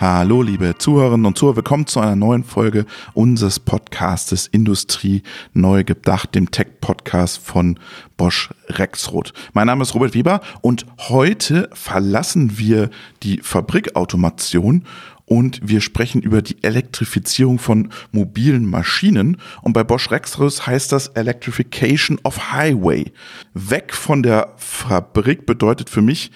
Hallo, 0.00 0.42
liebe 0.42 0.78
Zuhörerinnen 0.78 1.26
und 1.26 1.36
Zuhörer, 1.36 1.56
willkommen 1.56 1.88
zu 1.88 1.98
einer 1.98 2.14
neuen 2.14 2.44
Folge 2.44 2.86
unseres 3.14 3.58
Podcastes 3.58 4.46
Industrie 4.46 5.24
neu 5.54 5.82
gedacht, 5.82 6.36
dem 6.36 6.52
Tech-Podcast 6.52 7.44
von 7.44 7.80
Bosch 8.16 8.50
Rexroth. 8.68 9.32
Mein 9.54 9.66
Name 9.66 9.82
ist 9.82 9.96
Robert 9.96 10.14
Weber 10.14 10.40
und 10.60 10.86
heute 11.08 11.68
verlassen 11.72 12.58
wir 12.58 12.90
die 13.24 13.40
Fabrikautomation 13.42 14.84
und 15.24 15.58
wir 15.64 15.80
sprechen 15.80 16.22
über 16.22 16.42
die 16.42 16.62
Elektrifizierung 16.62 17.58
von 17.58 17.90
mobilen 18.12 18.70
Maschinen. 18.70 19.38
Und 19.62 19.72
bei 19.72 19.82
Bosch 19.82 20.12
Rexroth 20.12 20.64
heißt 20.64 20.92
das 20.92 21.08
Electrification 21.08 22.20
of 22.22 22.52
Highway. 22.52 23.10
Weg 23.52 23.92
von 23.92 24.22
der 24.22 24.54
Fabrik 24.58 25.44
bedeutet 25.44 25.90
für 25.90 26.02
mich, 26.02 26.30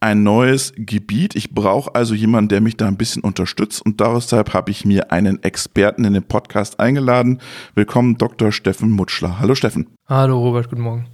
ein 0.00 0.22
neues 0.22 0.72
Gebiet. 0.76 1.34
Ich 1.36 1.50
brauche 1.50 1.94
also 1.94 2.14
jemanden, 2.14 2.48
der 2.48 2.60
mich 2.60 2.76
da 2.76 2.86
ein 2.86 2.96
bisschen 2.96 3.22
unterstützt 3.22 3.84
und 3.84 4.00
deshalb 4.00 4.54
habe 4.54 4.70
ich 4.70 4.84
mir 4.84 5.12
einen 5.12 5.42
Experten 5.42 6.04
in 6.04 6.12
den 6.12 6.24
Podcast 6.24 6.80
eingeladen. 6.80 7.40
Willkommen, 7.74 8.18
Dr. 8.18 8.52
Steffen 8.52 8.90
Mutschler. 8.90 9.38
Hallo 9.40 9.54
Steffen. 9.54 9.86
Hallo 10.06 10.38
Robert, 10.38 10.68
guten 10.68 10.82
Morgen. 10.82 11.06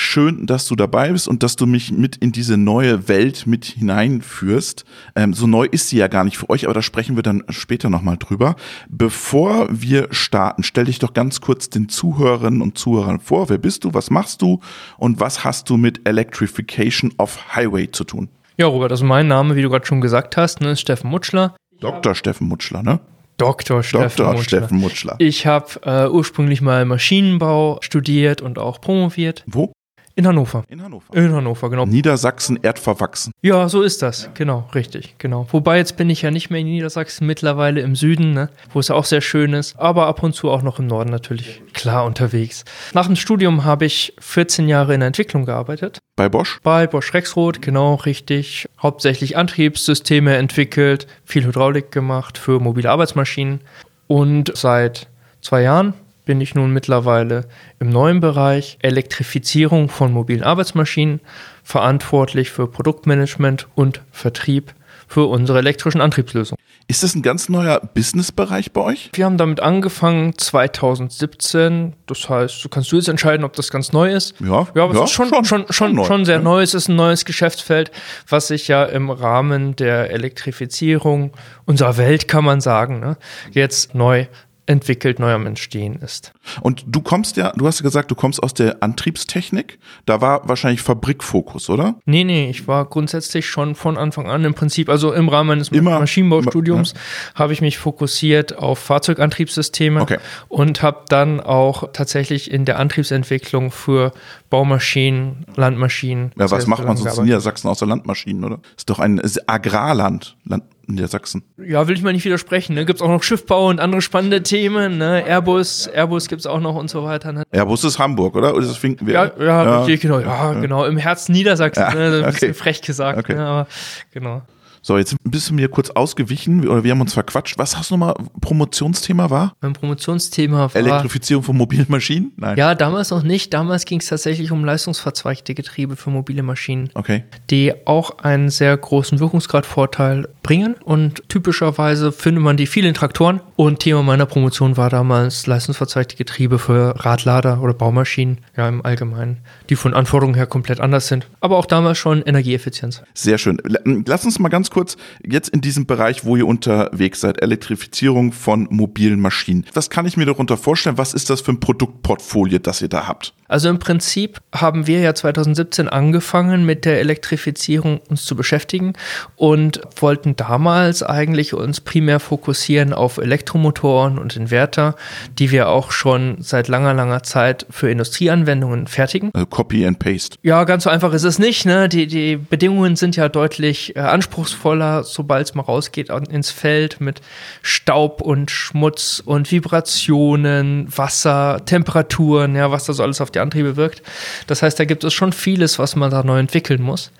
Schön, 0.00 0.46
dass 0.46 0.68
du 0.68 0.76
dabei 0.76 1.10
bist 1.10 1.26
und 1.26 1.42
dass 1.42 1.56
du 1.56 1.66
mich 1.66 1.90
mit 1.90 2.16
in 2.18 2.30
diese 2.30 2.56
neue 2.56 3.08
Welt 3.08 3.48
mit 3.48 3.64
hineinführst. 3.64 4.84
Ähm, 5.16 5.34
so 5.34 5.48
neu 5.48 5.64
ist 5.64 5.88
sie 5.88 5.98
ja 5.98 6.06
gar 6.06 6.22
nicht 6.22 6.38
für 6.38 6.48
euch, 6.50 6.66
aber 6.66 6.72
da 6.72 6.82
sprechen 6.82 7.16
wir 7.16 7.24
dann 7.24 7.42
später 7.48 7.90
nochmal 7.90 8.16
drüber. 8.16 8.54
Bevor 8.88 9.66
wir 9.72 10.06
starten, 10.12 10.62
stell 10.62 10.84
dich 10.84 11.00
doch 11.00 11.14
ganz 11.14 11.40
kurz 11.40 11.68
den 11.68 11.88
Zuhörerinnen 11.88 12.62
und 12.62 12.78
Zuhörern 12.78 13.18
vor. 13.18 13.48
Wer 13.48 13.58
bist 13.58 13.82
du? 13.82 13.92
Was 13.92 14.08
machst 14.08 14.40
du? 14.40 14.60
Und 14.98 15.18
was 15.18 15.42
hast 15.42 15.68
du 15.68 15.76
mit 15.76 16.08
Electrification 16.08 17.12
of 17.18 17.56
Highway 17.56 17.90
zu 17.90 18.04
tun? 18.04 18.28
Ja, 18.56 18.66
Robert, 18.66 18.92
also 18.92 19.04
mein 19.04 19.26
Name, 19.26 19.56
wie 19.56 19.62
du 19.62 19.68
gerade 19.68 19.84
schon 19.84 20.00
gesagt 20.00 20.36
hast, 20.36 20.60
ne, 20.60 20.70
ist 20.70 20.80
Steffen 20.80 21.10
Mutschler. 21.10 21.56
Dr. 21.80 22.14
Steffen 22.14 22.46
Mutschler, 22.46 22.84
ne? 22.84 23.00
Dr. 23.36 23.82
Steffen 23.82 24.16
Dr. 24.16 24.32
Mutschler. 24.34 24.58
Steffen 24.58 24.78
Mutschler. 24.78 25.16
Ich 25.18 25.44
habe 25.44 25.66
äh, 25.82 26.08
ursprünglich 26.08 26.60
mal 26.60 26.84
Maschinenbau 26.84 27.78
studiert 27.80 28.42
und 28.42 28.60
auch 28.60 28.80
promoviert. 28.80 29.42
Wo? 29.48 29.72
In 30.18 30.26
Hannover. 30.26 30.64
In 30.68 30.82
Hannover. 30.82 31.14
In 31.14 31.32
Hannover, 31.32 31.70
genau. 31.70 31.86
Niedersachsen 31.86 32.58
erdverwachsen. 32.60 33.32
Ja, 33.40 33.68
so 33.68 33.82
ist 33.82 34.02
das. 34.02 34.28
Genau, 34.34 34.68
richtig, 34.74 35.14
genau. 35.18 35.46
Wobei 35.52 35.76
jetzt 35.76 35.96
bin 35.96 36.10
ich 36.10 36.22
ja 36.22 36.32
nicht 36.32 36.50
mehr 36.50 36.58
in 36.58 36.66
Niedersachsen, 36.66 37.24
mittlerweile 37.24 37.82
im 37.82 37.94
Süden, 37.94 38.32
ne, 38.32 38.48
wo 38.72 38.80
es 38.80 38.90
auch 38.90 39.04
sehr 39.04 39.20
schön 39.20 39.52
ist, 39.52 39.78
aber 39.78 40.08
ab 40.08 40.24
und 40.24 40.32
zu 40.32 40.50
auch 40.50 40.62
noch 40.62 40.80
im 40.80 40.88
Norden 40.88 41.10
natürlich 41.10 41.62
klar 41.72 42.04
unterwegs. 42.04 42.64
Nach 42.94 43.06
dem 43.06 43.14
Studium 43.14 43.64
habe 43.64 43.84
ich 43.84 44.12
14 44.18 44.66
Jahre 44.66 44.92
in 44.94 44.98
der 44.98 45.06
Entwicklung 45.06 45.44
gearbeitet. 45.44 46.00
Bei 46.16 46.28
Bosch? 46.28 46.58
Bei 46.64 46.88
Bosch 46.88 47.14
Rexroth, 47.14 47.62
genau, 47.62 47.94
richtig. 47.94 48.66
Hauptsächlich 48.82 49.36
Antriebssysteme 49.36 50.36
entwickelt, 50.36 51.06
viel 51.24 51.44
Hydraulik 51.44 51.92
gemacht 51.92 52.38
für 52.38 52.58
mobile 52.58 52.90
Arbeitsmaschinen 52.90 53.60
und 54.08 54.50
seit 54.56 55.06
zwei 55.42 55.62
Jahren 55.62 55.94
bin 56.28 56.42
ich 56.42 56.54
nun 56.54 56.74
mittlerweile 56.74 57.46
im 57.80 57.88
neuen 57.88 58.20
Bereich 58.20 58.76
Elektrifizierung 58.82 59.88
von 59.88 60.12
mobilen 60.12 60.42
Arbeitsmaschinen 60.42 61.20
verantwortlich 61.64 62.50
für 62.50 62.66
Produktmanagement 62.68 63.66
und 63.74 64.02
Vertrieb 64.12 64.74
für 65.06 65.24
unsere 65.24 65.60
elektrischen 65.60 66.02
Antriebslösungen. 66.02 66.62
Ist 66.86 67.02
das 67.02 67.14
ein 67.14 67.22
ganz 67.22 67.48
neuer 67.48 67.80
Businessbereich 67.80 68.72
bei 68.72 68.82
euch? 68.82 69.10
Wir 69.14 69.24
haben 69.24 69.38
damit 69.38 69.60
angefangen 69.60 70.36
2017. 70.36 71.94
Das 72.06 72.28
heißt, 72.28 72.62
du 72.62 72.68
kannst 72.68 72.92
du 72.92 72.96
jetzt 72.96 73.08
entscheiden, 73.08 73.44
ob 73.44 73.54
das 73.54 73.70
ganz 73.70 73.92
neu 73.92 74.12
ist. 74.12 74.34
Ja, 74.40 74.66
ja 74.74 74.84
aber 74.84 74.94
ja, 74.94 75.04
es 75.04 75.10
ist 75.10 75.12
schon, 75.12 75.28
schon, 75.28 75.44
schon, 75.44 75.66
schon, 75.70 75.94
neu, 75.94 76.04
schon 76.04 76.24
sehr 76.26 76.36
ja. 76.36 76.42
neu. 76.42 76.60
Es 76.60 76.74
ist 76.74 76.88
ein 76.88 76.96
neues 76.96 77.24
Geschäftsfeld, 77.24 77.90
was 78.28 78.48
sich 78.48 78.68
ja 78.68 78.84
im 78.84 79.08
Rahmen 79.08 79.76
der 79.76 80.10
Elektrifizierung 80.10 81.32
unserer 81.64 81.96
Welt, 81.96 82.28
kann 82.28 82.44
man 82.44 82.60
sagen, 82.60 83.00
ne, 83.00 83.16
jetzt 83.50 83.94
neu 83.94 84.26
entwickelt, 84.68 85.18
neu 85.18 85.32
am 85.32 85.46
Entstehen 85.46 85.96
ist. 85.96 86.32
Und 86.60 86.84
du 86.86 87.00
kommst 87.00 87.36
ja, 87.36 87.52
du 87.56 87.66
hast 87.66 87.80
ja 87.80 87.82
gesagt, 87.82 88.10
du 88.10 88.14
kommst 88.14 88.42
aus 88.42 88.52
der 88.52 88.82
Antriebstechnik. 88.82 89.78
Da 90.06 90.20
war 90.20 90.46
wahrscheinlich 90.48 90.82
Fabrikfokus, 90.82 91.70
oder? 91.70 91.94
Nee, 92.04 92.24
nee, 92.24 92.50
ich 92.50 92.68
war 92.68 92.84
grundsätzlich 92.84 93.46
schon 93.48 93.74
von 93.74 93.96
Anfang 93.96 94.28
an 94.28 94.44
im 94.44 94.54
Prinzip, 94.54 94.88
also 94.90 95.12
im 95.12 95.28
Rahmen 95.28 95.48
meines 95.48 95.68
Immer- 95.70 95.98
Maschinenbaustudiums, 95.98 96.92
habe 97.34 97.52
ich 97.54 97.60
mich 97.62 97.78
fokussiert 97.78 98.58
auf 98.58 98.78
Fahrzeugantriebssysteme 98.78 100.02
Okay. 100.02 100.18
und 100.48 100.82
habe 100.82 101.04
dann 101.08 101.40
auch 101.40 101.90
tatsächlich 101.92 102.50
in 102.50 102.64
der 102.66 102.78
Antriebsentwicklung 102.78 103.70
für 103.70 104.12
Baumaschinen, 104.50 105.46
Landmaschinen. 105.56 106.32
Ja, 106.38 106.50
was 106.50 106.66
macht 106.66 106.84
man 106.84 106.96
sonst 106.96 107.16
in. 107.18 107.24
Niedersachsen 107.24 107.68
außer 107.68 107.86
Landmaschinen, 107.86 108.44
oder? 108.44 108.60
Ist 108.76 108.90
doch 108.90 108.98
ein 108.98 109.20
Agrarland, 109.46 110.36
Land 110.44 110.64
Niedersachsen. 110.88 111.42
Ja, 111.58 111.86
will 111.86 111.96
ich 111.96 112.02
mal 112.02 112.12
nicht 112.12 112.24
widersprechen. 112.24 112.74
Ne? 112.74 112.84
Gibt 112.84 112.98
es 112.98 113.02
auch 113.02 113.08
noch 113.08 113.22
Schiffbau 113.22 113.68
und 113.68 113.80
andere 113.80 114.00
spannende 114.00 114.42
Themen. 114.42 114.98
Ne? 114.98 115.24
Airbus, 115.26 115.86
Airbus 115.86 116.28
gibt 116.28 116.40
es 116.40 116.46
auch 116.46 116.60
noch 116.60 116.74
und 116.74 116.88
so 116.88 117.04
weiter. 117.04 117.32
Ne? 117.32 117.44
Airbus 117.50 117.84
ist 117.84 117.98
Hamburg, 117.98 118.34
oder? 118.34 118.54
Oder 118.54 118.62
ist 118.62 118.70
das 118.70 118.78
Finkenwerk? 118.78 119.38
Ja, 119.38 119.44
ja, 119.44 119.78
richtig, 119.80 120.00
genau. 120.00 120.20
Ja, 120.20 120.54
genau. 120.54 120.84
Im 120.86 120.96
Herzen 120.96 121.32
Niedersachsen. 121.32 121.80
Ja, 121.82 121.94
ne? 121.94 122.22
Ein 122.24 122.32
bisschen 122.32 122.50
okay. 122.50 122.58
frech 122.58 122.82
gesagt. 122.82 123.18
Okay. 123.18 123.34
Ne? 123.34 123.46
Aber 123.46 123.66
genau. 124.12 124.42
So, 124.82 124.96
jetzt 124.98 125.16
bist 125.24 125.50
du 125.50 125.54
mir 125.54 125.68
kurz 125.68 125.90
ausgewichen, 125.90 126.66
oder 126.68 126.84
wir 126.84 126.92
haben 126.92 127.00
uns 127.00 127.14
verquatscht. 127.14 127.58
Was 127.58 127.76
hast 127.76 127.90
du 127.90 127.96
nochmal 127.96 128.14
Promotionsthema 128.40 129.30
war? 129.30 129.54
Mein 129.60 129.72
Promotionsthema 129.72 130.58
war. 130.58 130.76
Elektrifizierung 130.76 131.42
von 131.44 131.56
mobilen 131.56 131.86
Maschinen? 131.88 132.32
Nein. 132.36 132.56
Ja, 132.56 132.74
damals 132.74 133.10
noch 133.10 133.22
nicht. 133.22 133.52
Damals 133.54 133.84
ging 133.84 134.00
es 134.00 134.06
tatsächlich 134.06 134.50
um 134.52 134.64
leistungsverzweigte 134.64 135.54
Getriebe 135.54 135.96
für 135.96 136.10
mobile 136.10 136.42
Maschinen, 136.42 136.90
Okay. 136.94 137.24
die 137.50 137.74
auch 137.86 138.18
einen 138.18 138.48
sehr 138.50 138.76
großen 138.76 139.18
Wirkungsgradvorteil 139.20 140.28
bringen. 140.42 140.76
Und 140.84 141.28
typischerweise 141.28 142.12
findet 142.12 142.42
man 142.42 142.56
die 142.56 142.66
viel 142.66 142.84
in 142.86 142.94
Traktoren. 142.94 143.40
Und 143.56 143.80
Thema 143.80 144.02
meiner 144.02 144.26
Promotion 144.26 144.76
war 144.76 144.90
damals 144.90 145.46
leistungsverzweigte 145.46 146.16
Getriebe 146.16 146.58
für 146.58 146.94
Radlader 147.04 147.60
oder 147.62 147.74
Baumaschinen, 147.74 148.38
ja 148.56 148.68
im 148.68 148.84
Allgemeinen, 148.84 149.38
die 149.68 149.76
von 149.76 149.94
Anforderungen 149.94 150.34
her 150.34 150.46
komplett 150.46 150.80
anders 150.80 151.08
sind. 151.08 151.26
Aber 151.40 151.56
auch 151.58 151.66
damals 151.66 151.98
schon 151.98 152.22
Energieeffizienz. 152.22 153.02
Sehr 153.14 153.38
schön. 153.38 153.60
Lass 154.06 154.24
uns 154.24 154.38
mal 154.38 154.48
ganz 154.48 154.70
kurz 154.70 154.77
jetzt 155.24 155.48
in 155.48 155.60
diesem 155.60 155.86
Bereich, 155.86 156.24
wo 156.24 156.36
ihr 156.36 156.46
unterwegs 156.46 157.20
seid, 157.20 157.42
Elektrifizierung 157.42 158.32
von 158.32 158.66
mobilen 158.70 159.20
Maschinen. 159.20 159.66
Was 159.74 159.90
kann 159.90 160.06
ich 160.06 160.16
mir 160.16 160.26
darunter 160.26 160.56
vorstellen? 160.56 160.98
Was 160.98 161.14
ist 161.14 161.30
das 161.30 161.40
für 161.40 161.52
ein 161.52 161.60
Produktportfolio, 161.60 162.58
das 162.58 162.82
ihr 162.82 162.88
da 162.88 163.06
habt? 163.06 163.34
Also 163.48 163.70
im 163.70 163.78
Prinzip 163.78 164.38
haben 164.54 164.86
wir 164.86 165.00
ja 165.00 165.14
2017 165.14 165.88
angefangen 165.88 166.66
mit 166.66 166.84
der 166.84 167.00
Elektrifizierung 167.00 168.00
uns 168.08 168.24
zu 168.24 168.36
beschäftigen 168.36 168.92
und 169.36 169.80
wollten 169.96 170.36
damals 170.36 171.02
eigentlich 171.02 171.54
uns 171.54 171.80
primär 171.80 172.20
fokussieren 172.20 172.92
auf 172.92 173.16
Elektromotoren 173.16 174.18
und 174.18 174.36
Inverter, 174.36 174.96
die 175.38 175.50
wir 175.50 175.68
auch 175.68 175.90
schon 175.90 176.36
seit 176.40 176.68
langer, 176.68 176.92
langer 176.92 177.22
Zeit 177.22 177.66
für 177.70 177.90
Industrieanwendungen 177.90 178.86
fertigen. 178.86 179.30
Also 179.32 179.46
Copy 179.46 179.86
and 179.86 179.98
Paste. 179.98 180.36
Ja, 180.42 180.64
ganz 180.64 180.84
so 180.84 180.90
einfach 180.90 181.14
ist 181.14 181.24
es 181.24 181.38
nicht. 181.38 181.64
Ne? 181.64 181.88
Die, 181.88 182.06
die 182.06 182.36
Bedingungen 182.36 182.96
sind 182.96 183.16
ja 183.16 183.30
deutlich 183.30 183.96
äh, 183.96 184.00
anspruchsvoller, 184.00 185.04
sobald 185.04 185.46
es 185.48 185.54
mal 185.54 185.62
rausgeht 185.62 186.10
ins 186.10 186.50
Feld 186.50 187.00
mit 187.00 187.22
Staub 187.62 188.20
und 188.20 188.50
Schmutz 188.50 189.22
und 189.24 189.50
Vibrationen, 189.50 190.86
Wasser, 190.94 191.62
Temperaturen, 191.64 192.54
ja, 192.54 192.70
was 192.70 192.84
da 192.84 192.92
so 192.92 193.02
alles 193.02 193.20
auf 193.20 193.30
die 193.30 193.37
Antriebe 193.40 193.76
wirkt. 193.76 194.02
Das 194.46 194.62
heißt, 194.62 194.78
da 194.78 194.84
gibt 194.84 195.04
es 195.04 195.14
schon 195.14 195.32
vieles, 195.32 195.78
was 195.78 195.96
man 195.96 196.10
da 196.10 196.22
neu 196.22 196.38
entwickeln 196.38 196.82
muss. 196.82 197.10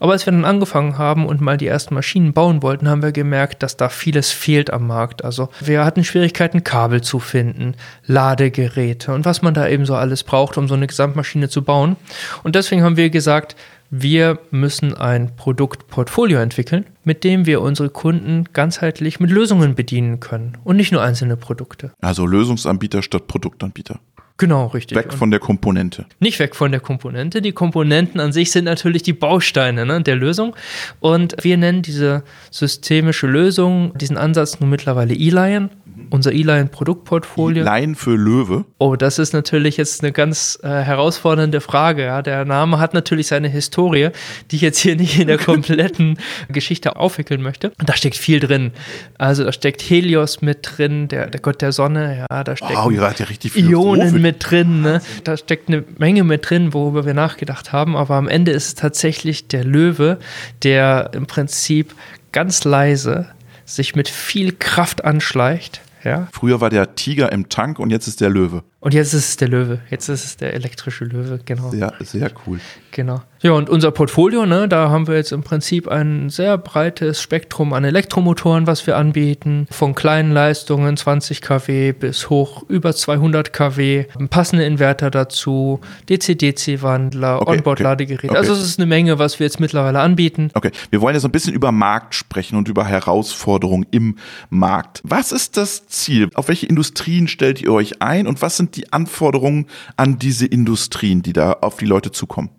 Aber 0.00 0.12
als 0.12 0.26
wir 0.26 0.32
dann 0.32 0.44
angefangen 0.44 0.98
haben 0.98 1.26
und 1.26 1.40
mal 1.40 1.56
die 1.56 1.66
ersten 1.66 1.94
Maschinen 1.94 2.32
bauen 2.32 2.62
wollten, 2.62 2.88
haben 2.88 3.02
wir 3.02 3.12
gemerkt, 3.12 3.62
dass 3.62 3.76
da 3.76 3.88
vieles 3.88 4.30
fehlt 4.30 4.72
am 4.72 4.86
Markt. 4.86 5.24
Also 5.24 5.48
wir 5.60 5.84
hatten 5.84 6.04
Schwierigkeiten, 6.04 6.64
Kabel 6.64 7.00
zu 7.00 7.18
finden, 7.18 7.74
Ladegeräte 8.06 9.12
und 9.12 9.24
was 9.24 9.42
man 9.42 9.54
da 9.54 9.68
eben 9.68 9.86
so 9.86 9.94
alles 9.94 10.24
braucht, 10.24 10.58
um 10.58 10.68
so 10.68 10.74
eine 10.74 10.86
Gesamtmaschine 10.86 11.48
zu 11.48 11.62
bauen. 11.62 11.96
Und 12.42 12.54
deswegen 12.54 12.82
haben 12.82 12.96
wir 12.96 13.10
gesagt, 13.10 13.56
wir 13.90 14.40
müssen 14.50 14.94
ein 14.94 15.36
Produktportfolio 15.36 16.40
entwickeln, 16.40 16.86
mit 17.04 17.22
dem 17.24 17.46
wir 17.46 17.60
unsere 17.60 17.88
Kunden 17.88 18.44
ganzheitlich 18.52 19.20
mit 19.20 19.30
Lösungen 19.30 19.74
bedienen 19.74 20.18
können 20.20 20.58
und 20.64 20.76
nicht 20.76 20.92
nur 20.92 21.02
einzelne 21.02 21.36
Produkte. 21.36 21.92
Also 22.00 22.26
Lösungsanbieter 22.26 23.02
statt 23.02 23.28
Produktanbieter. 23.28 24.00
Genau, 24.38 24.66
richtig. 24.66 24.98
Weg 24.98 25.14
von 25.14 25.30
der 25.30 25.40
Komponente. 25.40 26.04
nicht 26.20 26.38
weg 26.38 26.54
von 26.54 26.70
der 26.70 26.80
Komponente. 26.80 27.40
Die 27.40 27.52
Komponenten 27.52 28.20
an 28.20 28.32
sich 28.32 28.50
sind 28.50 28.64
natürlich 28.64 29.02
die 29.02 29.14
Bausteine 29.14 29.86
ne, 29.86 30.02
der 30.02 30.16
Lösung. 30.16 30.54
Und 31.00 31.36
wir 31.42 31.56
nennen 31.56 31.80
diese 31.80 32.22
systemische 32.50 33.26
Lösung, 33.26 33.96
diesen 33.96 34.18
Ansatz 34.18 34.60
nun 34.60 34.68
mittlerweile 34.68 35.14
E-Lion, 35.14 35.70
unser 36.10 36.32
E-Lion-Produktportfolio. 36.32 37.64
Laien 37.64 37.94
für 37.94 38.14
Löwe. 38.16 38.64
Oh, 38.78 38.96
das 38.96 39.18
ist 39.18 39.32
natürlich 39.32 39.76
jetzt 39.76 40.02
eine 40.02 40.12
ganz 40.12 40.58
äh, 40.62 40.68
herausfordernde 40.68 41.60
Frage. 41.60 42.04
Ja. 42.04 42.22
Der 42.22 42.44
Name 42.44 42.78
hat 42.78 42.94
natürlich 42.94 43.26
seine 43.28 43.48
Historie, 43.48 44.10
die 44.50 44.56
ich 44.56 44.62
jetzt 44.62 44.78
hier 44.78 44.96
nicht 44.96 45.18
in 45.18 45.26
der 45.28 45.38
kompletten 45.44 46.18
Geschichte 46.48 46.96
aufwickeln 46.96 47.42
möchte. 47.42 47.72
Und 47.78 47.88
da 47.88 47.96
steckt 47.96 48.16
viel 48.16 48.40
drin. 48.40 48.72
Also 49.18 49.44
da 49.44 49.52
steckt 49.52 49.82
Helios 49.82 50.42
mit 50.42 50.58
drin, 50.62 51.08
der, 51.08 51.28
der 51.28 51.40
Gott 51.40 51.62
der 51.62 51.72
Sonne. 51.72 52.26
Ja, 52.30 52.44
da 52.44 52.56
steckt 52.56 52.72
Oh, 52.76 52.90
ihr 52.90 53.00
seid 53.00 53.18
ja 53.20 53.26
richtig 53.26 53.56
Ionen 53.56 53.94
philosophisch. 54.08 54.22
mit 54.22 54.50
drin. 54.50 54.82
Ne? 54.82 55.00
Da 55.24 55.36
steckt 55.36 55.68
eine 55.68 55.84
Menge 55.98 56.24
mit 56.24 56.48
drin, 56.48 56.72
worüber 56.74 57.06
wir 57.06 57.14
nachgedacht 57.14 57.72
haben. 57.72 57.96
Aber 57.96 58.14
am 58.16 58.28
Ende 58.28 58.52
ist 58.52 58.66
es 58.66 58.74
tatsächlich 58.74 59.48
der 59.48 59.64
Löwe, 59.64 60.18
der 60.62 61.10
im 61.14 61.26
Prinzip 61.26 61.94
ganz 62.32 62.64
leise 62.64 63.28
sich 63.64 63.96
mit 63.96 64.08
viel 64.08 64.52
Kraft 64.52 65.04
anschleicht. 65.04 65.80
Ja. 66.06 66.28
Früher 66.30 66.60
war 66.60 66.70
der 66.70 66.94
Tiger 66.94 67.32
im 67.32 67.48
Tank 67.48 67.80
und 67.80 67.90
jetzt 67.90 68.06
ist 68.06 68.20
der 68.20 68.30
Löwe. 68.30 68.62
Und 68.86 68.94
jetzt 68.94 69.14
ist 69.14 69.30
es 69.30 69.36
der 69.36 69.48
Löwe. 69.48 69.80
Jetzt 69.90 70.08
ist 70.08 70.24
es 70.24 70.36
der 70.36 70.54
elektrische 70.54 71.04
Löwe, 71.06 71.40
genau. 71.44 71.70
Sehr, 71.70 71.92
sehr 72.04 72.30
cool. 72.46 72.60
Genau. 72.92 73.20
Ja, 73.42 73.52
und 73.52 73.68
unser 73.68 73.90
Portfolio, 73.90 74.46
ne, 74.46 74.68
da 74.68 74.90
haben 74.90 75.08
wir 75.08 75.16
jetzt 75.16 75.32
im 75.32 75.42
Prinzip 75.42 75.88
ein 75.88 76.30
sehr 76.30 76.56
breites 76.56 77.20
Spektrum 77.20 77.72
an 77.72 77.84
Elektromotoren, 77.84 78.66
was 78.68 78.86
wir 78.86 78.96
anbieten. 78.96 79.66
Von 79.72 79.94
kleinen 79.96 80.30
Leistungen, 80.30 80.96
20 80.96 81.42
kW, 81.42 81.92
bis 81.92 82.30
hoch 82.30 82.62
über 82.68 82.94
200 82.94 83.52
kW. 83.52 84.04
Passende 84.30 84.64
Inverter 84.64 85.10
dazu, 85.10 85.80
DC-DC-Wandler, 86.08 87.42
Okay, 87.42 87.58
Onboard-Ladegeräte. 87.58 88.30
okay. 88.30 88.38
Also 88.38 88.52
es 88.52 88.62
ist 88.62 88.78
eine 88.78 88.86
Menge, 88.86 89.18
was 89.18 89.38
wir 89.38 89.46
jetzt 89.46 89.60
mittlerweile 89.60 89.98
anbieten. 89.98 90.50
Okay, 90.54 90.70
wir 90.90 91.00
wollen 91.00 91.14
jetzt 91.14 91.24
ein 91.24 91.32
bisschen 91.32 91.54
über 91.54 91.72
Markt 91.72 92.14
sprechen 92.14 92.56
und 92.56 92.68
über 92.68 92.84
Herausforderungen 92.86 93.86
im 93.90 94.16
Markt. 94.48 95.02
Was 95.04 95.32
ist 95.32 95.56
das 95.56 95.86
Ziel? 95.88 96.30
Auf 96.34 96.48
welche 96.48 96.66
Industrien 96.66 97.28
stellt 97.28 97.60
ihr 97.60 97.72
euch 97.72 98.00
ein 98.00 98.26
und 98.26 98.40
was 98.42 98.56
sind 98.56 98.75
die 98.76 98.92
Anforderungen 98.92 99.66
an 99.96 100.18
diese 100.18 100.46
Industrien, 100.46 101.22
die 101.22 101.32
da 101.32 101.52
auf 101.52 101.76
die 101.76 101.86
Leute 101.86 102.12
zukommen? 102.12 102.50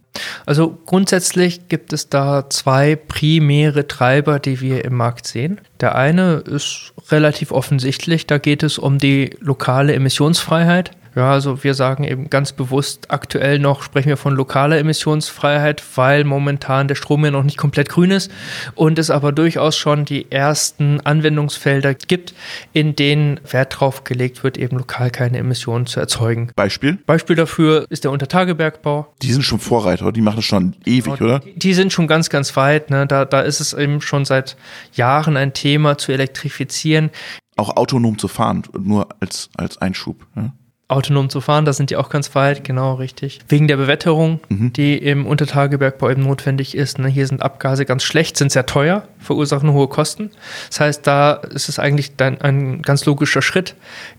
Also 0.45 0.77
grundsätzlich 0.85 1.67
gibt 1.67 1.93
es 1.93 2.09
da 2.09 2.49
zwei 2.49 2.95
primäre 2.95 3.87
Treiber, 3.87 4.39
die 4.39 4.61
wir 4.61 4.83
im 4.85 4.95
Markt 4.95 5.27
sehen. 5.27 5.61
Der 5.79 5.95
eine 5.95 6.37
ist 6.37 6.93
relativ 7.09 7.51
offensichtlich, 7.51 8.25
da 8.27 8.37
geht 8.37 8.63
es 8.63 8.77
um 8.77 8.97
die 8.97 9.37
lokale 9.39 9.93
Emissionsfreiheit. 9.93 10.91
Ja, 11.17 11.31
also 11.31 11.63
wir 11.63 11.73
sagen 11.73 12.03
eben 12.03 12.29
ganz 12.29 12.51
bewusst, 12.51 13.09
aktuell 13.09 13.57
noch 13.57 13.81
sprechen 13.81 14.09
wir 14.09 14.17
von 14.17 14.35
lokaler 14.35 14.77
Emissionsfreiheit, 14.77 15.83
weil 15.95 16.23
momentan 16.23 16.87
der 16.87 16.93
Strom 16.93 17.25
ja 17.25 17.31
noch 17.31 17.41
nicht 17.41 17.57
komplett 17.57 17.89
grün 17.89 18.11
ist 18.11 18.29
und 18.75 18.99
es 18.99 19.09
aber 19.09 19.31
durchaus 19.31 19.75
schon 19.75 20.05
die 20.05 20.31
ersten 20.31 21.01
Anwendungsfelder 21.01 21.95
gibt, 21.95 22.35
in 22.71 22.95
denen 22.95 23.39
Wert 23.49 23.79
drauf 23.79 24.03
gelegt 24.03 24.43
wird, 24.43 24.59
eben 24.59 24.77
lokal 24.77 25.09
keine 25.09 25.39
Emissionen 25.39 25.87
zu 25.87 25.99
erzeugen. 25.99 26.51
Beispiel? 26.55 26.99
Beispiel 27.07 27.35
dafür 27.35 27.87
ist 27.89 28.03
der 28.03 28.11
Untertagebergbau. 28.11 29.11
Die 29.23 29.33
sind 29.33 29.41
schon 29.41 29.57
Vorreiter, 29.57 30.11
die 30.11 30.21
machen 30.21 30.35
das 30.35 30.45
schon 30.45 30.75
ewig, 30.85 31.19
oder? 31.19 31.39
Die, 31.39 31.57
die 31.57 31.73
sind 31.73 31.91
schon 31.91 32.05
ganz, 32.05 32.29
ganz 32.29 32.55
weit. 32.55 32.91
Ne? 32.91 33.07
Da, 33.07 33.25
da 33.25 33.41
ist 33.41 33.59
es 33.59 33.73
eben 33.73 34.01
schon 34.01 34.23
seit 34.23 34.55
Jahren 34.93 35.35
ein 35.35 35.53
Thema 35.53 35.97
zu 35.97 36.11
elektrifizieren, 36.11 37.09
Auch 37.55 37.75
autonom 37.75 38.19
zu 38.19 38.27
fahren, 38.27 38.61
nur 38.77 39.07
als, 39.19 39.49
als 39.57 39.79
Einschub. 39.79 40.27
Ja? 40.35 40.53
Autonom 40.89 41.29
zu 41.29 41.41
fahren. 41.41 41.65
Da 41.65 41.73
sind 41.73 41.89
die 41.89 41.97
auch 41.97 42.09
ganz 42.09 42.33
weit, 42.33 42.63
genau 42.63 42.93
richtig. 42.95 43.39
Wegen 43.49 43.67
der 43.67 43.77
Bewetterung, 43.77 44.39
die 44.49 44.97
im 44.97 45.25
Untertagebergbau 45.25 46.09
eben 46.09 46.23
notwendig 46.23 46.75
ist. 46.75 46.99
Ne? 46.99 47.09
Hier 47.09 47.27
sind 47.27 47.41
Abgase 47.41 47.85
ganz 47.85 48.03
schlecht, 48.03 48.37
sind 48.37 48.51
sehr 48.51 48.65
teuer, 48.65 49.03
verursachen 49.19 49.73
hohe 49.73 49.87
Kosten. 49.87 50.31
Das 50.69 50.79
heißt, 50.79 51.07
da 51.07 51.33
ist 51.33 51.67
es 51.67 51.79
eigentlich 51.79 52.15
dann 52.15 52.39
ein 52.39 52.81
ganz 52.81 53.05
logischer 53.05 53.41
Schritt, 53.41 53.75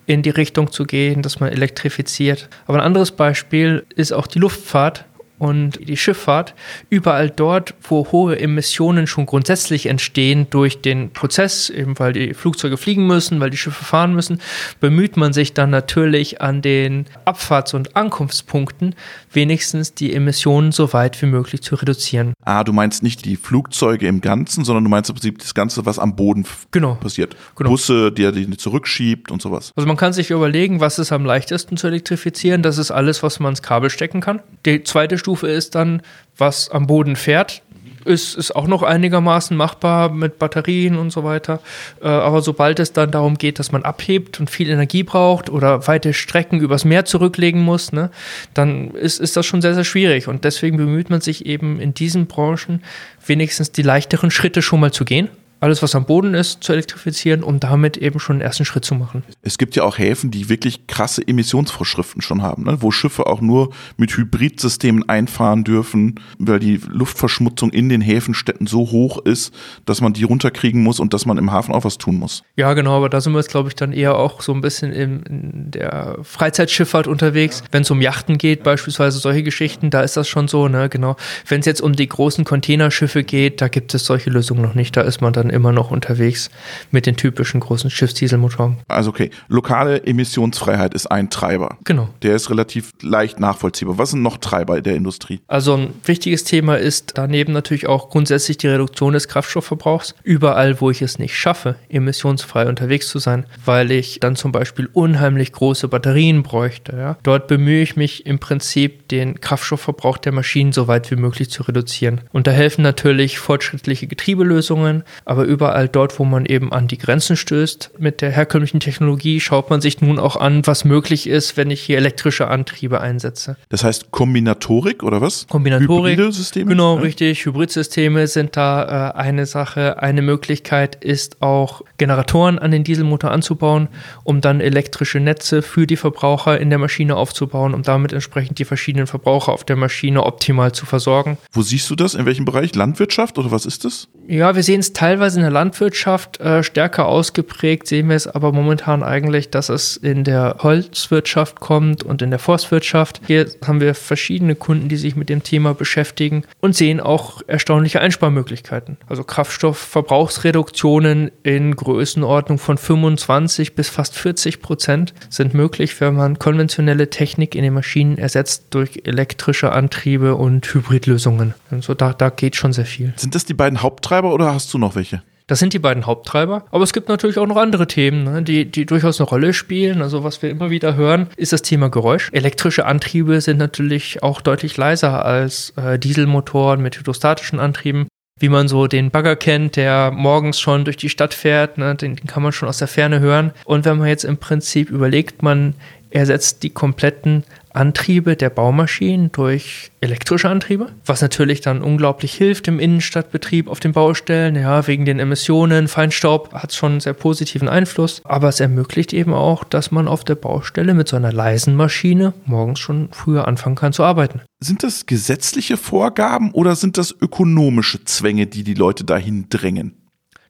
in 0.07 0.23
die 0.23 0.31
Richtung 0.31 0.71
zu 0.71 0.85
gehen, 0.85 1.23
dass 1.23 1.41
man 1.41 1.51
elektrifiziert. 1.51 2.49
Aber 2.67 2.79
ein 2.79 2.85
anderes 2.85 3.13
Beispiel 3.13 3.87
ist 3.95 4.13
auch 4.13 4.27
die 4.27 4.39
Luftfahrt. 4.39 5.05
Und 5.39 5.79
die 5.89 5.97
Schifffahrt, 5.97 6.55
überall 6.91 7.31
dort, 7.31 7.75
wo 7.83 8.07
hohe 8.13 8.39
Emissionen 8.39 9.07
schon 9.07 9.27
grundsätzlich 9.27 9.87
entstehen 9.87 10.47
durch 10.51 10.81
den 10.81 11.11
Prozess, 11.13 11.71
eben 11.71 11.99
weil 11.99 12.13
die 12.13 12.35
Flugzeuge 12.35 12.77
fliegen 12.77 13.07
müssen, 13.07 13.41
weil 13.41 13.51
die 13.51 13.57
Schiffe 13.57 13.85
fahren 13.85 14.15
müssen, 14.15 14.41
bemüht 14.81 15.17
man 15.17 15.33
sich 15.33 15.55
dann 15.55 15.71
natürlich 15.71 16.41
an 16.41 16.63
den 16.63 17.07
Abfahrts- 17.25 17.75
und 17.75 17.97
Ankunftspunkten 17.97 18.95
wenigstens 19.33 19.95
die 19.95 20.15
Emissionen 20.15 20.73
so 20.73 20.93
weit 20.93 21.21
wie 21.23 21.27
möglich 21.27 21.63
zu 21.63 21.75
reduzieren. 21.77 22.35
Ah, 22.45 22.65
du 22.65 22.73
meinst 22.73 23.03
nicht 23.03 23.25
die 23.25 23.37
Flugzeuge 23.37 24.07
im 24.09 24.21
Ganzen, 24.21 24.65
sondern 24.65 24.85
du 24.85 24.91
meinst 24.91 25.11
im 25.11 25.15
Prinzip 25.15 25.39
das 25.39 25.55
Ganze, 25.55 25.87
was 25.87 25.99
am 25.99 26.17
Boden 26.17 26.45
Genau. 26.73 26.95
passiert. 26.95 27.37
Genau. 27.57 27.71
Busse, 27.71 28.11
die 28.11 28.25
er 28.25 28.33
die 28.33 28.57
zurückschiebt 28.57 29.31
und 29.31 29.41
sowas. 29.41 29.73
Also 29.77 29.87
man 29.87 29.97
kann 29.97 30.13
sich 30.13 30.31
überlegen, 30.31 30.81
was 30.81 30.99
ist 30.99 31.13
am 31.13 31.25
leichtesten 31.25 31.77
zu 31.77 31.87
elektrifizieren. 31.87 32.63
Das 32.63 32.79
ist 32.79 32.91
alles, 32.91 33.23
was 33.23 33.39
man 33.41 33.51
ins 33.53 33.63
Kabel 33.63 33.91
stecken 33.91 34.21
kann. 34.21 34.41
Die 34.67 34.83
zweite 34.83 35.19
Stufe 35.19 35.28
ist 35.35 35.75
dann, 35.75 36.03
was 36.37 36.71
am 36.71 36.87
Boden 36.87 37.17
fährt. 37.17 37.63
Ist, 38.05 38.37
ist 38.37 38.57
auch 38.57 38.67
noch 38.67 38.83
einigermaßen 38.83 39.55
machbar 39.55 40.09
mit 40.09 40.39
Batterien 40.39 40.97
und 40.97 41.11
so 41.11 41.25
weiter. 41.25 41.61
Äh, 42.01 42.07
aber 42.07 42.41
sobald 42.41 42.79
es 42.79 42.93
dann 42.93 43.11
darum 43.11 43.37
geht, 43.37 43.59
dass 43.59 43.71
man 43.71 43.83
abhebt 43.83 44.41
und 44.41 44.49
viel 44.49 44.71
Energie 44.71 45.03
braucht 45.03 45.51
oder 45.51 45.87
weite 45.89 46.15
Strecken 46.15 46.61
übers 46.61 46.85
Meer 46.87 47.05
zurücklegen 47.05 47.61
muss, 47.61 47.93
ne, 47.93 48.11
dann 48.55 48.93
ist, 48.93 49.21
ist 49.21 49.37
das 49.37 49.45
schon 49.45 49.61
sehr, 49.61 49.75
sehr 49.75 49.85
schwierig. 49.85 50.27
Und 50.27 50.45
deswegen 50.45 50.79
bemüht 50.79 51.11
man 51.11 51.21
sich 51.21 51.45
eben 51.45 51.81
in 51.81 51.93
diesen 51.93 52.27
Branchen 52.27 52.83
wenigstens 53.27 53.73
die 53.73 53.83
leichteren 53.83 54.31
Schritte 54.31 54.63
schon 54.63 54.81
mal 54.81 54.93
zu 54.93 55.05
gehen. 55.05 55.29
Alles, 55.61 55.83
was 55.83 55.95
am 55.95 56.05
Boden 56.05 56.35
ist, 56.35 56.63
zu 56.63 56.73
elektrifizieren, 56.73 57.43
um 57.43 57.59
damit 57.59 57.97
eben 57.97 58.21
schon 58.21 58.37
den 58.39 58.43
ersten 58.43 58.65
Schritt 58.65 58.85
zu 58.85 58.95
machen. 58.95 59.25
Es 59.43 59.59
gibt 59.59 59.75
ja 59.75 59.83
auch 59.83 59.99
Häfen, 59.99 60.31
die 60.31 60.49
wirklich 60.49 60.87
krasse 60.87 61.27
Emissionsvorschriften 61.27 62.23
schon 62.23 62.43
haben, 62.43 62.65
ne? 62.65 62.79
wo 62.81 62.91
Schiffe 62.91 63.27
auch 63.27 63.41
nur 63.41 63.71
mit 63.97 64.17
Hybridsystemen 64.17 65.09
einfahren 65.09 65.65
dürfen, 65.65 66.21
weil 66.39 66.61
die 66.61 66.81
Luftverschmutzung 66.89 67.71
in 67.71 67.89
den 67.89 68.01
Häfenstädten 68.01 68.67
so 68.67 68.91
hoch 68.91 69.19
ist, 69.25 69.53
dass 69.85 70.01
man 70.01 70.13
die 70.13 70.25
runterkriegen 70.25 70.83
muss 70.83 71.01
und 71.01 71.13
dass 71.13 71.27
man 71.27 71.39
im 71.39 71.51
Hafen 71.51 71.75
auch 71.75 71.85
was 71.85 71.99
tun 71.99 72.17
muss. 72.17 72.45
Ja, 72.57 72.75
genau, 72.75 72.97
aber 72.97 73.09
da 73.09 73.21
sind 73.21 73.33
wir 73.33 73.41
jetzt, 73.41 73.51
glaube 73.51 73.69
ich, 73.69 73.75
dann 73.75 73.93
eher 73.93 74.17
auch 74.17 74.43
so 74.43 74.53
ein 74.53 74.61
bisschen 74.61 74.93
in, 74.93 75.23
in 75.25 75.71
der 75.73 76.19
Freizeitschifffahrt 76.23 77.09
unterwegs. 77.09 77.65
Wenn 77.73 77.83
es 77.83 77.91
um 77.91 78.01
Yachten 78.01 78.39
geht, 78.39 78.63
beispielsweise 78.63 79.19
solche 79.19 79.43
Geschichten, 79.43 79.91
da 79.91 80.03
ist 80.03 80.17
das 80.17 80.29
schon 80.29 80.47
so, 80.49 80.69
ne, 80.69 80.89
genau. 80.89 81.17
Wenn 81.47 81.61
es 81.61 81.67
jetzt 81.67 81.81
um 81.81 81.95
die 81.95 82.09
großen 82.09 82.45
Containerschiffe 82.45 83.25
geht, 83.25 83.61
da 83.61 83.69
gibt 83.69 83.95
es 83.95 84.05
solche 84.05 84.31
Lösungen 84.31 84.63
noch 84.63 84.75
nicht. 84.75 84.97
Da 84.97 85.03
ist 85.03 85.21
man 85.21 85.33
dann 85.33 85.48
immer 85.51 85.73
noch 85.73 85.91
unterwegs 85.91 86.51
mit 86.91 87.07
den 87.07 87.17
typischen 87.17 87.61
großen 87.61 87.91
Schiffsdieselmotoren. 87.91 88.79
Also 88.89 89.11
okay, 89.11 89.31
lokale 89.49 90.05
Emissionsfreiheit 90.05 90.95
ist 90.95 91.07
ein 91.07 91.31
Treiber. 91.31 91.79
Genau. 91.85 92.09
Der 92.23 92.35
ist 92.35 92.51
relativ 92.51 92.93
leicht 93.03 93.41
nachvollziehbar. 93.41 93.99
Was 93.99 94.11
sind 94.11 94.23
noch 94.23 94.39
Treiber 94.39 94.81
der 94.81 94.97
Industrie? 94.97 95.41
Also 95.47 95.75
ein 95.75 95.95
wichtiges 96.05 96.45
Thema 96.45 96.77
ist 96.77 97.13
daneben 97.15 97.53
natürlich 97.53 97.87
auch 97.87 98.11
grundsätzlich 98.11 98.59
die 98.59 98.69
Reduktion 98.69 99.13
des 99.13 99.29
Kraftstoffverbrauchs. 99.29 100.15
Überall, 100.23 100.81
wo 100.81 100.91
ich 100.91 101.03
es 101.03 101.19
nicht 101.19 101.37
schaffe, 101.37 101.77
emissionsfrei 101.89 102.67
unterwegs 102.67 103.09
zu 103.09 103.19
sein, 103.19 103.47
weil 103.65 103.91
ich 103.91 104.21
dann 104.21 104.37
zum 104.37 104.53
Beispiel 104.53 104.89
unheimlich 104.93 105.53
große 105.53 105.89
Batterien 105.89 106.43
bräuchte. 106.43 106.97
Ja. 106.97 107.17
Dort 107.23 107.49
bemühe 107.49 107.83
ich 107.83 107.97
mich 107.97 108.27
im 108.27 108.39
Prinzip, 108.39 109.09
den 109.09 109.41
Kraftstoffverbrauch 109.41 110.19
der 110.19 110.33
Maschinen 110.33 110.73
so 110.73 110.89
weit 110.89 111.11
wie 111.11 111.17
möglich 111.17 111.51
zu 111.51 111.63
reduzieren. 111.63 112.23
Und 112.33 112.47
da 112.47 112.51
helfen 112.51 112.83
natürlich 112.83 113.39
fortschrittliche 113.39 114.07
Getriebelösungen, 114.07 115.05
aber 115.25 115.38
überall 115.45 115.89
dort, 115.89 116.19
wo 116.19 116.25
man 116.25 116.47
eben 116.47 116.73
an 116.73 116.89
die 116.89 116.99
Grenzen 116.99 117.37
stößt 117.37 117.93
mit 117.99 118.21
der 118.21 118.31
herkömmlichen 118.31 118.81
Technologie, 118.81 119.41
schaut 119.41 119.71
man 119.71 119.81
sich 119.81 120.01
nun 120.01 120.19
auch 120.19 120.37
an, 120.37 120.67
was 120.67 120.85
möglich 120.85 121.27
ist, 121.27 121.57
wenn 121.57 121.71
ich 121.71 121.81
hier 121.81 121.97
elektrische 121.99 122.49
Antriebe 122.49 123.01
einsetze. 123.01 123.57
Das 123.69 123.85
heißt 123.85 124.11
Kombinatorik 124.11 125.03
oder 125.03 125.21
was? 125.21 125.47
Kombinatorik. 125.49 126.19
Hybride 126.19 126.33
Systeme? 126.33 126.71
Genau, 126.71 126.97
Ja. 126.97 127.03
richtig. 127.03 127.45
Hybridsysteme 127.45 128.27
sind 128.27 128.57
da 128.57 129.11
äh, 129.13 129.19
eine 129.19 129.47
Sache. 129.47 130.03
Eine 130.03 130.23
Möglichkeit 130.23 130.97
ist 131.05 131.43
auch 131.43 131.83
Generatoren 131.99 132.59
an 132.59 132.71
den 132.71 132.85
Dieselmotor 132.85 133.31
anzubauen, 133.31 133.89
um 134.25 134.41
dann 134.41 134.61
elektrische 134.61 135.21
Netze 135.21 135.63
für 135.63 135.87
die 135.87 135.97
Verbraucher 135.97 136.61
in 136.61 136.71
der 136.71 136.79
Maschine 136.79 137.17
aufzubauen, 137.17 137.75
um 137.75 137.83
damit 137.83 138.13
entsprechend 138.13 138.59
die 138.59 138.65
verschiedenen 138.65 139.07
Verbraucher 139.07 139.53
auf 139.53 139.65
der 139.65 139.77
Maschine 139.77 140.25
optimal 140.25 140.73
zu 140.73 140.87
versorgen. 140.87 141.39
Wo 141.53 141.63
siehst 141.63 141.91
du 141.91 141.97
das? 141.97 142.15
In 142.15 142.27
welchem 142.27 142.45
Bereich? 142.45 142.75
Landwirtschaft 142.75 143.39
oder 143.39 143.51
was 143.51 143.67
ist 143.67 143.85
das? 143.85 144.09
Ja, 144.31 144.55
wir 144.55 144.63
sehen 144.63 144.81
es 144.81 144.93
teilweise 144.93 145.39
in 145.39 145.43
der 145.43 145.51
Landwirtschaft 145.51 146.39
äh, 146.39 146.63
stärker 146.63 147.07
ausgeprägt, 147.07 147.87
sehen 147.87 148.11
wir 148.11 148.17
es 148.17 148.27
aber 148.27 148.53
momentan 148.53 149.03
eigentlich, 149.03 149.49
dass 149.49 149.71
es 149.71 149.97
in 149.97 150.23
der 150.23 150.57
Holzwirtschaft 150.59 151.61
kommt 151.61 152.03
und 152.03 152.21
in 152.21 152.29
der 152.29 152.39
Forstwirtschaft. 152.39 153.23
Hier 153.27 153.47
haben 153.67 153.81
wir 153.81 153.95
verschiedene 153.95 154.55
Kunden, 154.55 154.91
die 154.91 154.99
sich 154.99 155.17
mit 155.17 155.31
dem 155.31 155.45
Thema 155.45 155.73
beschäftigen 155.73 156.45
und 156.61 156.77
sehen 156.77 157.01
auch 157.01 157.41
erstaunliche 157.47 158.03
Einsparmöglichkeiten. 158.03 158.99
Also 159.07 159.25
Kraftstoffverbrauchsreduktionen 159.25 161.31
in 161.43 161.75
Größenordnung 161.75 162.59
von 162.59 162.77
25 162.77 163.77
bis 163.77 163.89
fast 163.89 164.15
40 164.15 164.61
Prozent 164.61 165.15
sind 165.31 165.55
möglich, 165.55 165.99
wenn 166.03 166.15
man 166.15 166.39
konventionelle 166.39 167.09
Technik 167.09 167.55
in 167.55 167.63
den 167.63 167.73
Maschinen 167.73 168.19
ersetzt 168.19 168.67
durch 168.73 169.05
elektrische 169.05 169.73
Antriebe 169.73 170.35
und 170.35 170.67
Hybridlösungen. 170.67 171.55
Also 171.71 171.95
da, 171.95 172.13
da 172.13 172.29
geht 172.29 172.57
schon 172.57 172.75
sehr 172.75 172.85
viel. 172.85 173.15
Sind 173.17 173.35
das 173.35 173.47
die 173.47 173.55
beiden 173.55 173.83
Haupttreiber 173.83 174.18
oder 174.27 174.53
hast 174.53 174.75
du 174.75 174.79
noch 174.79 174.97
welche? 174.97 175.23
Das 175.49 175.59
sind 175.59 175.73
die 175.73 175.79
beiden 175.79 176.07
Haupttreiber. 176.07 176.67
Aber 176.71 176.85
es 176.85 176.93
gibt 176.93 177.09
natürlich 177.09 177.39
auch 177.39 177.47
noch 177.47 177.57
andere 177.57 177.87
Themen, 177.87 178.25
ne, 178.25 178.43
die, 178.43 178.67
die 178.67 178.85
durchaus 178.85 179.19
eine 179.19 179.29
Rolle 179.29 179.55
spielen. 179.55 180.03
Also 180.03 180.23
was 180.23 180.43
wir 180.43 180.51
immer 180.51 180.71
wieder 180.71 180.95
hören, 180.95 181.29
ist 181.37 181.55
das 181.55 181.63
Thema 181.63 181.89
Geräusch. 181.89 182.29
Elektrische 182.33 182.85
Antriebe 182.85 183.41
sind 183.41 183.57
natürlich 183.57 184.23
auch 184.23 184.43
deutlich 184.43 184.77
leiser 184.77 185.25
als 185.25 185.73
äh, 185.77 185.99
Dieselmotoren 185.99 186.83
mit 186.83 186.99
hydrostatischen 186.99 187.59
Antrieben. 187.59 188.09
Wie 188.39 188.51
man 188.51 188.69
so 188.69 188.87
den 188.87 189.11
Bagger 189.11 189.37
kennt, 189.37 189.77
der 189.77 190.13
morgens 190.13 190.61
schon 190.61 190.85
durch 190.85 190.99
die 190.99 191.09
Stadt 191.09 191.35
fährt, 191.35 191.79
ne, 191.79 191.95
den, 191.95 192.15
den 192.15 192.27
kann 192.27 192.43
man 192.43 192.53
schon 192.53 192.69
aus 192.69 192.79
der 192.79 192.87
Ferne 192.87 193.21
hören. 193.21 193.53
Und 193.65 193.87
wenn 193.87 193.99
man 193.99 194.07
jetzt 194.07 194.25
im 194.25 194.37
Prinzip 194.37 194.91
überlegt, 194.91 195.43
man 195.43 195.75
ersetzt 196.11 196.63
die 196.63 196.71
kompletten 196.71 197.45
Antriebe 197.73 198.37
der 198.37 198.51
Baumaschinen 198.51 199.33
durch 199.33 199.91
elektrische 200.01 200.49
Antriebe, 200.49 200.89
was 201.05 201.23
natürlich 201.23 201.61
dann 201.61 201.83
unglaublich 201.83 202.35
hilft 202.35 202.69
im 202.69 202.79
Innenstadtbetrieb 202.79 203.69
auf 203.69 203.81
den 203.81 203.93
Baustellen. 203.93 204.55
Ja, 204.57 204.87
wegen 204.87 205.05
den 205.05 205.19
Emissionen, 205.19 205.89
Feinstaub 205.89 206.53
hat 206.53 206.71
es 206.71 206.77
schon 206.77 206.93
einen 206.93 207.01
sehr 207.01 207.13
positiven 207.13 207.69
Einfluss. 207.69 208.21
Aber 208.25 208.49
es 208.49 208.61
ermöglicht 208.61 209.13
eben 209.13 209.35
auch, 209.35 209.65
dass 209.65 209.91
man 209.91 210.09
auf 210.09 210.25
der 210.25 210.35
Baustelle 210.35 210.95
mit 210.95 211.09
so 211.09 211.17
einer 211.17 211.33
leisen 211.33 211.75
Maschine 211.75 212.35
morgens 212.45 212.79
schon 212.79 213.09
früher 213.13 213.49
anfangen 213.49 213.77
kann 213.77 213.93
zu 213.93 214.05
arbeiten. 214.05 214.41
Sind 214.61 214.83
das 214.83 215.07
gesetzliche 215.07 215.77
Vorgaben 215.77 216.53
oder 216.53 216.77
sind 216.77 216.99
das 216.99 217.15
ökonomische 217.21 218.05
Zwänge, 218.05 218.47
die 218.47 218.65
die 218.65 218.75
Leute 218.75 219.05
dahin 219.05 219.47
drängen? 219.49 219.95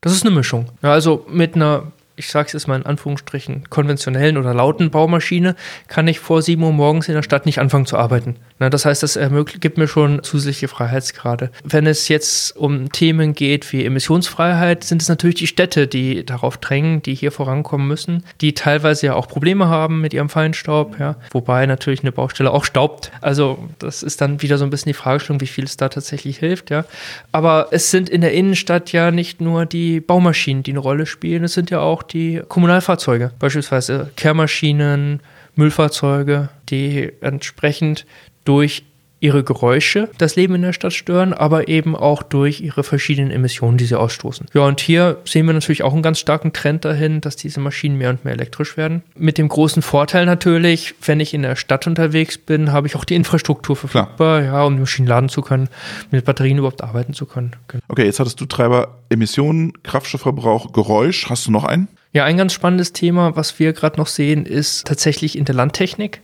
Das 0.01 0.13
ist 0.13 0.25
eine 0.25 0.35
Mischung. 0.35 0.67
Ja, 0.83 0.93
also 0.93 1.27
mit 1.29 1.57
einer 1.57 1.93
ich 2.19 2.29
sage 2.29 2.49
es 2.49 2.53
jetzt 2.53 2.69
mal 2.69 2.77
in 2.77 2.87
Anführungsstrichen, 2.87 3.71
konventionellen 3.71 4.37
oder 4.37 4.53
lauten 4.53 4.91
Baumaschine, 4.91 5.55
kann 5.87 6.09
ich 6.09 6.19
vor 6.19 6.43
7 6.43 6.63
Uhr 6.63 6.73
morgens 6.73 7.09
in 7.09 7.15
der 7.15 7.23
Stadt 7.23 7.47
nicht 7.47 7.61
anfangen 7.61 7.87
zu 7.87 7.97
arbeiten. 7.97 8.37
Na, 8.59 8.71
das 8.71 8.85
heißt, 8.85 9.03
das 9.03 9.19
gibt 9.61 9.79
mir 9.79 9.87
schon 9.87 10.23
zusätzliche 10.25 10.67
Freiheitsgrade. 10.67 11.51
Wenn 11.63 11.87
es 11.87 12.09
jetzt 12.09 12.57
um 12.57 12.91
Themen 12.91 13.35
geht 13.35 13.73
wie 13.73 13.85
Emissionsfreiheit, 13.85 14.83
sind 14.83 15.01
es 15.01 15.09
natürlich 15.09 15.37
die 15.37 15.47
Städte, 15.47 15.87
die 15.87 16.27
darauf 16.27 16.57
drängen, 16.57 17.03
die 17.03 17.15
hier 17.15 17.31
vorankommen 17.31 17.87
müssen, 17.87 18.25
die 18.41 18.55
teilweise 18.55 19.07
ja 19.07 19.15
auch 19.15 19.29
Probleme 19.29 19.69
haben 19.69 20.01
mit 20.01 20.13
ihrem 20.13 20.29
Feinstaub, 20.29 20.99
ja, 20.99 21.17
wobei 21.31 21.67
natürlich 21.67 22.01
eine 22.01 22.11
Baustelle 22.11 22.51
auch 22.51 22.65
staubt. 22.65 23.13
Also 23.21 23.69
das 23.79 24.03
ist 24.03 24.21
dann 24.21 24.43
wieder 24.43 24.59
so 24.59 24.65
ein 24.65 24.71
bisschen 24.71 24.91
die 24.91 24.95
Fragestellung, 24.95 25.41
wie 25.41 25.47
viel 25.47 25.65
es 25.65 25.77
da 25.77 25.89
tatsächlich 25.89 26.39
hilft, 26.39 26.71
ja. 26.71 26.85
Aber 27.31 27.69
es 27.71 27.93
sind 27.93 28.09
in 28.09 28.23
der 28.23 28.33
Innenstadt 28.33 28.91
ja 28.91 29.13
nicht 29.13 29.41
nur 29.41 29.67
die 29.67 30.01
Baumaschinen, 30.01 30.65
die 30.65 30.73
eine 30.73 30.81
Rolle 30.81 31.07
spielen, 31.07 31.45
es 31.45 31.53
sind 31.53 31.71
ja 31.71 31.81
auch 31.81 32.03
die 32.13 32.43
Kommunalfahrzeuge, 32.49 33.33
beispielsweise 33.39 34.11
Kehrmaschinen, 34.17 35.21
Müllfahrzeuge, 35.55 36.51
die 36.69 37.13
entsprechend 37.21 38.07
durch 38.45 38.85
ihre 39.21 39.43
Geräusche 39.43 40.09
das 40.19 40.37
Leben 40.37 40.55
in 40.55 40.63
der 40.63 40.73
Stadt 40.73 40.93
stören, 40.93 41.33
aber 41.33 41.69
eben 41.69 41.97
auch 41.97 42.23
durch 42.23 42.61
ihre 42.61 42.85
verschiedenen 42.85 43.31
Emissionen, 43.31 43.77
die 43.77 43.85
sie 43.85 43.99
ausstoßen. 43.99 44.47
Ja, 44.55 44.63
und 44.63 44.81
hier 44.81 45.19
sehen 45.25 45.47
wir 45.47 45.55
natürlich 45.55 45.83
auch 45.83 45.93
einen 45.93 46.03
ganz 46.03 46.21
starken 46.21 46.53
Trend 46.53 46.85
dahin, 46.85 47.21
dass 47.21 47.37
diese 47.37 47.61
Maschinen 47.61 47.99
mehr 47.99 48.11
und 48.11 48.25
mehr 48.25 48.35
elektrisch 48.35 48.77
werden. 48.77 49.03
Mit 49.17 49.39
dem 49.39 49.49
großen 49.49 49.83
Vorteil 49.83 50.27
natürlich, 50.27 50.95
wenn 51.05 51.21
ich 51.21 51.35
in 51.35 51.43
der 51.43 51.57
Stadt 51.57 51.87
unterwegs 51.87 52.39
bin, 52.39 52.73
habe 52.73 52.87
ich 52.87 52.97
auch 52.97 53.05
die 53.05 53.17
Infrastruktur 53.17 53.77
verfügbar, 53.77 54.43
ja, 54.43 54.63
um 54.65 54.75
die 54.75 54.81
Maschinen 54.81 55.09
laden 55.09 55.29
zu 55.29 55.43
können, 55.43 55.69
mit 56.11 56.25
Batterien 56.25 56.59
überhaupt 56.59 56.83
arbeiten 56.83 57.13
zu 57.13 57.27
können. 57.27 57.57
Genau. 57.67 57.83
Okay, 57.89 58.05
jetzt 58.05 58.21
hattest 58.21 58.41
du 58.41 58.47
Treiber 58.47 58.99
Emissionen, 59.09 59.73
Kraftstoffverbrauch, 59.83 60.73
Geräusch. 60.73 61.29
Hast 61.29 61.47
du 61.47 61.51
noch 61.51 61.65
einen? 61.65 61.89
Ja, 62.11 62.25
ein 62.25 62.39
ganz 62.39 62.55
spannendes 62.55 62.95
Thema, 62.95 63.37
was 63.37 63.59
wir 63.59 63.75
gerade 63.75 63.99
noch 63.99 64.07
sehen, 64.07 64.47
ist 64.47 64.87
tatsächlich 64.87 65.37
in 65.37 65.45
der 65.45 65.55
Landtechnik, 65.55 66.23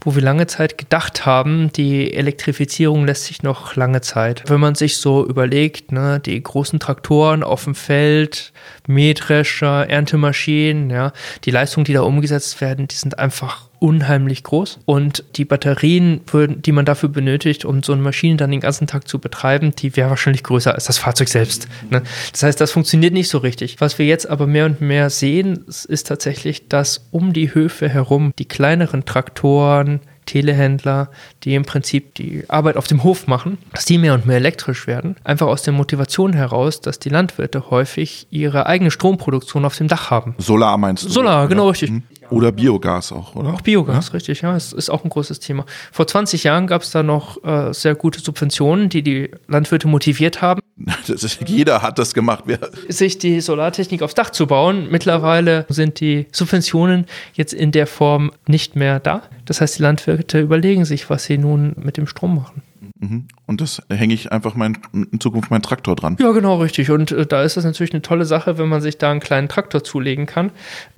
wo 0.00 0.14
wir 0.14 0.22
lange 0.22 0.46
Zeit 0.46 0.78
gedacht 0.78 1.26
haben, 1.26 1.72
die 1.72 2.14
Elektrifizierung 2.14 3.04
lässt 3.04 3.24
sich 3.24 3.42
noch 3.42 3.74
lange 3.74 4.00
Zeit. 4.00 4.44
Wenn 4.46 4.60
man 4.60 4.76
sich 4.76 4.98
so 4.98 5.26
überlegt, 5.26 5.90
ne, 5.90 6.20
die 6.20 6.40
großen 6.40 6.78
Traktoren 6.78 7.42
auf 7.42 7.64
dem 7.64 7.74
Feld, 7.74 8.52
Mähdrescher, 8.86 9.90
Erntemaschinen, 9.90 10.90
ja, 10.90 11.12
die 11.44 11.50
Leistungen, 11.50 11.84
die 11.84 11.94
da 11.94 12.02
umgesetzt 12.02 12.60
werden, 12.60 12.86
die 12.86 12.94
sind 12.96 13.18
einfach 13.18 13.68
unheimlich 13.84 14.42
groß. 14.44 14.78
Und 14.86 15.24
die 15.36 15.44
Batterien, 15.44 16.22
die 16.32 16.72
man 16.72 16.86
dafür 16.86 17.10
benötigt, 17.10 17.66
um 17.66 17.82
so 17.82 17.92
eine 17.92 18.00
Maschine 18.00 18.38
dann 18.38 18.50
den 18.50 18.60
ganzen 18.60 18.86
Tag 18.86 19.06
zu 19.06 19.18
betreiben, 19.18 19.74
die 19.76 19.94
wäre 19.94 20.08
wahrscheinlich 20.08 20.42
größer 20.42 20.74
als 20.74 20.86
das 20.86 20.96
Fahrzeug 20.96 21.28
selbst. 21.28 21.68
Ne? 21.90 22.02
Das 22.32 22.42
heißt, 22.42 22.58
das 22.62 22.72
funktioniert 22.72 23.12
nicht 23.12 23.28
so 23.28 23.36
richtig. 23.36 23.82
Was 23.82 23.98
wir 23.98 24.06
jetzt 24.06 24.26
aber 24.26 24.46
mehr 24.46 24.64
und 24.64 24.80
mehr 24.80 25.10
sehen, 25.10 25.66
ist 25.66 26.06
tatsächlich, 26.06 26.68
dass 26.68 27.08
um 27.10 27.34
die 27.34 27.54
Höfe 27.54 27.90
herum 27.90 28.32
die 28.38 28.46
kleineren 28.46 29.04
Traktoren, 29.04 30.00
Telehändler, 30.24 31.10
die 31.42 31.54
im 31.54 31.66
Prinzip 31.66 32.14
die 32.14 32.44
Arbeit 32.48 32.78
auf 32.78 32.86
dem 32.86 33.02
Hof 33.02 33.26
machen, 33.26 33.58
dass 33.74 33.84
die 33.84 33.98
mehr 33.98 34.14
und 34.14 34.24
mehr 34.24 34.36
elektrisch 34.36 34.86
werden. 34.86 35.16
Einfach 35.22 35.46
aus 35.46 35.62
der 35.62 35.74
Motivation 35.74 36.32
heraus, 36.32 36.80
dass 36.80 36.98
die 36.98 37.10
Landwirte 37.10 37.68
häufig 37.68 38.26
ihre 38.30 38.64
eigene 38.64 38.90
Stromproduktion 38.90 39.66
auf 39.66 39.76
dem 39.76 39.88
Dach 39.88 40.10
haben. 40.10 40.34
Solar 40.38 40.78
meinst 40.78 41.04
du? 41.04 41.08
Solar, 41.10 41.46
genau 41.48 41.68
richtig. 41.68 41.90
Mhm. 41.90 42.02
Oder 42.34 42.52
Biogas 42.52 43.12
auch, 43.12 43.36
oder? 43.36 43.54
Auch 43.54 43.60
Biogas, 43.60 44.08
ja? 44.08 44.12
richtig, 44.12 44.40
ja. 44.42 44.56
Es 44.56 44.72
ist 44.72 44.90
auch 44.90 45.04
ein 45.04 45.10
großes 45.10 45.38
Thema. 45.40 45.64
Vor 45.92 46.06
20 46.06 46.44
Jahren 46.44 46.66
gab 46.66 46.82
es 46.82 46.90
da 46.90 47.02
noch 47.02 47.42
äh, 47.44 47.72
sehr 47.72 47.94
gute 47.94 48.18
Subventionen, 48.20 48.88
die 48.88 49.02
die 49.02 49.30
Landwirte 49.46 49.86
motiviert 49.86 50.42
haben. 50.42 50.60
Ist, 51.06 51.38
jeder 51.46 51.82
hat 51.82 51.98
das 51.98 52.14
gemacht. 52.14 52.44
Wer 52.46 52.58
sich 52.88 53.18
die 53.18 53.40
Solartechnik 53.40 54.02
aufs 54.02 54.14
Dach 54.14 54.30
zu 54.30 54.46
bauen. 54.46 54.88
Mittlerweile 54.90 55.66
sind 55.68 56.00
die 56.00 56.26
Subventionen 56.32 57.06
jetzt 57.34 57.54
in 57.54 57.70
der 57.70 57.86
Form 57.86 58.32
nicht 58.48 58.74
mehr 58.74 58.98
da. 58.98 59.22
Das 59.44 59.60
heißt, 59.60 59.78
die 59.78 59.82
Landwirte 59.82 60.40
überlegen 60.40 60.84
sich, 60.84 61.08
was 61.10 61.24
sie 61.24 61.38
nun 61.38 61.74
mit 61.76 61.96
dem 61.96 62.06
Strom 62.08 62.34
machen. 62.34 62.62
Mhm. 63.04 63.28
Und 63.46 63.60
das 63.60 63.82
hänge 63.90 64.14
ich 64.14 64.32
einfach 64.32 64.54
mein, 64.54 64.78
in 64.92 65.20
Zukunft 65.20 65.50
meinen 65.50 65.62
Traktor 65.62 65.94
dran. 65.94 66.16
Ja, 66.18 66.32
genau, 66.32 66.56
richtig. 66.60 66.90
Und 66.90 67.12
äh, 67.12 67.26
da 67.26 67.42
ist 67.42 67.56
es 67.56 67.64
natürlich 67.64 67.92
eine 67.92 68.02
tolle 68.02 68.24
Sache, 68.24 68.58
wenn 68.58 68.68
man 68.68 68.80
sich 68.80 68.98
da 68.98 69.10
einen 69.10 69.20
kleinen 69.20 69.48
Traktor 69.48 69.84
zulegen 69.84 70.26
kann, 70.26 70.50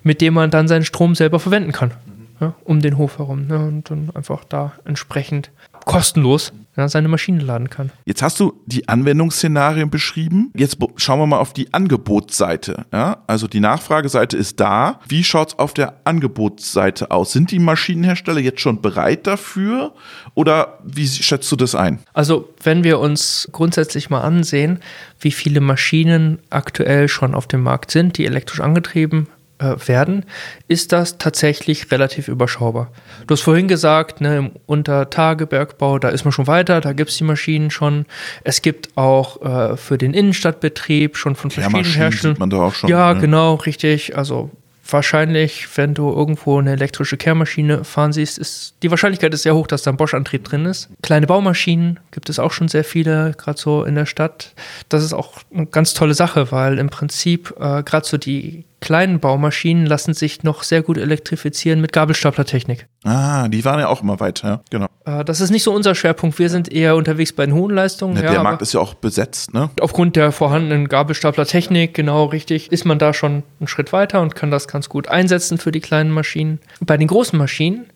mit 0.03 0.21
dem 0.21 0.35
man 0.35 0.51
dann 0.51 0.69
seinen 0.69 0.85
Strom 0.85 1.15
selber 1.15 1.41
verwenden 1.41 1.73
kann. 1.73 1.93
Ja, 2.41 2.55
um 2.65 2.81
den 2.81 2.99
Hof 2.99 3.19
herum. 3.19 3.47
Ne, 3.47 3.59
und 3.59 3.91
dann 3.91 4.11
einfach 4.15 4.45
da 4.45 4.73
entsprechend 4.85 5.51
kostenlos 5.87 6.53
ja, 6.77 6.89
seine 6.89 7.09
Maschine 7.09 7.43
laden 7.43 7.71
kann. 7.71 7.91
Jetzt 8.05 8.21
hast 8.21 8.39
du 8.39 8.61
die 8.67 8.87
Anwendungsszenarien 8.87 9.89
beschrieben. 9.89 10.53
Jetzt 10.55 10.77
schauen 10.97 11.19
wir 11.19 11.27
mal 11.27 11.39
auf 11.39 11.55
die 11.55 11.73
Angebotsseite. 11.73 12.85
Ja? 12.93 13.23
Also 13.27 13.49
die 13.49 13.61
Nachfrageseite 13.61 14.37
ist 14.37 14.61
da. 14.61 15.01
Wie 15.09 15.25
schaut 15.25 15.49
es 15.49 15.59
auf 15.59 15.73
der 15.73 16.01
Angebotsseite 16.05 17.11
aus? 17.11 17.33
Sind 17.33 17.51
die 17.51 17.61
Maschinenhersteller 17.61 18.41
jetzt 18.41 18.61
schon 18.61 18.83
bereit 18.83 19.27
dafür 19.27 19.95
oder 20.35 20.79
wie 20.85 21.07
schätzt 21.07 21.51
du 21.51 21.57
das 21.57 21.75
ein? 21.75 22.01
Also 22.13 22.51
wenn 22.63 22.85
wir 22.85 22.99
uns 22.99 23.49
grundsätzlich 23.53 24.11
mal 24.11 24.21
ansehen, 24.21 24.81
wie 25.21 25.31
viele 25.31 25.63
Maschinen 25.63 26.41
aktuell 26.51 27.09
schon 27.09 27.35
auf 27.35 27.47
dem 27.47 27.63
Markt 27.63 27.91
sind, 27.91 28.19
die 28.19 28.27
elektrisch 28.27 28.61
angetrieben 28.61 29.29
werden, 29.59 30.25
ist 30.69 30.93
das 30.93 31.19
tatsächlich 31.19 31.91
relativ 31.91 32.29
überschaubar. 32.29 32.91
Du 33.27 33.33
hast 33.33 33.43
vorhin 33.43 33.69
gesagt, 33.69 34.21
ne, 34.21 34.37
im 34.37 34.51
Untertagebergbau, 34.67 35.99
da 35.99 36.11
ist 36.11 36.25
man 36.25 36.33
schon 36.33 36.47
weiter, 36.47 36.81
da 36.81 36.93
gibt 36.93 37.11
es 37.11 37.17
die 37.17 37.25
Maschinen 37.25 37.71
schon. 37.71 38.07
Es 38.45 38.63
gibt 38.63 38.97
auch 38.97 39.43
äh, 39.43 39.77
für 39.77 39.99
den 39.99 40.13
Innenstadtbetrieb 40.13 41.17
schon 41.17 41.37
von 41.37 41.51
verschiedenen 41.51 41.85
Herstellern. 41.85 42.37
man 42.39 42.51
da 42.51 42.59
auch 42.59 42.75
schon. 42.75 42.91
Ja, 42.91 43.15
ne? 43.15 43.21
genau, 43.21 43.55
richtig. 43.55 44.17
Also 44.17 44.51
wahrscheinlich, 44.93 45.67
wenn 45.77 45.95
du 45.95 46.11
irgendwo 46.11 46.59
eine 46.59 46.73
elektrische 46.73 47.17
Kehrmaschine 47.17 47.85
fahren 47.85 48.13
siehst, 48.13 48.39
ist 48.39 48.75
die 48.83 48.91
Wahrscheinlichkeit 48.91 49.33
ist 49.35 49.43
sehr 49.43 49.55
hoch, 49.55 49.67
dass 49.67 49.83
da 49.83 49.91
ein 49.91 49.97
Bosch-Antrieb 49.97 50.45
drin 50.45 50.65
ist. 50.67 50.89
Kleine 51.03 51.27
Baumaschinen 51.27 52.01
gibt 52.11 52.29
es 52.29 52.39
auch 52.39 52.53
schon 52.53 52.69
sehr 52.69 52.85
viele, 52.85 53.35
gerade 53.37 53.59
so 53.59 53.85
in 53.85 53.95
der 53.95 54.07
Stadt. 54.07 54.53
Das 54.89 55.03
ist 55.03 55.13
auch 55.13 55.35
eine 55.53 55.67
ganz 55.67 55.95
tolle 55.95 56.15
Sache, 56.15 56.53
weil 56.53 56.79
im 56.79 56.89
Prinzip 56.89 57.55
äh, 57.59 57.83
gerade 57.83 58.07
so 58.07 58.17
die 58.17 58.65
kleinen 58.81 59.21
Baumaschinen 59.21 59.87
lassen 59.87 60.15
sich 60.15 60.43
noch 60.43 60.63
sehr 60.63 60.83
gut 60.83 60.99
elektrifizieren 60.99 61.81
mit 61.81 61.93
Gabelstaplertechnik. 61.93 62.87
Ah, 63.05 63.49
die 63.49 63.65
waren 63.65 63.81
ja 63.81 63.89
auch 63.89 64.03
immer 64.03 64.21
weiter, 64.21 64.63
genau. 64.71 64.87
Äh, 65.05 65.25
das 65.25 65.41
ist 65.41 65.51
nicht 65.51 65.63
so 65.63 65.73
unser 65.73 65.95
Schwerpunkt. 65.95 66.39
Wir 66.39 66.51
sind 66.51 66.71
eher 66.73 66.97
unterwegs 66.97 67.33
bei 67.33 67.47
den 67.47 67.55
hohen 67.55 67.75
Leistungen. 67.75 68.17
Ja, 68.17 68.23
der 68.23 68.33
ja, 68.33 68.43
Markt 68.43 68.63
ist 68.63 68.75
ja 68.75 68.81
auch 68.81 68.95
besetzt, 68.95 69.55
ne? 69.55 69.71
Aufgrund 69.81 70.17
der 70.17 70.33
vorhandenen 70.33 70.89
Gabelstaplertechnik, 70.89 71.95
genau 71.95 72.25
richtig, 72.27 72.73
ist 72.73 72.85
man 72.85 72.99
da 72.99 73.15
schon 73.15 73.43
einen 73.61 73.69
Schritt 73.69 73.93
weiter 73.93 74.21
und 74.21 74.35
kann 74.35 74.51
das 74.51 74.69
ganz 74.69 74.89
gut 74.89 75.09
einsetzen 75.09 75.59
für 75.59 75.73
die 75.73 75.81
kleinen 75.81 76.11
Maschinen. 76.11 76.61
Bei 76.81 76.97
den 76.97 77.09
großen 77.09 77.39
Maschinen 77.39 77.87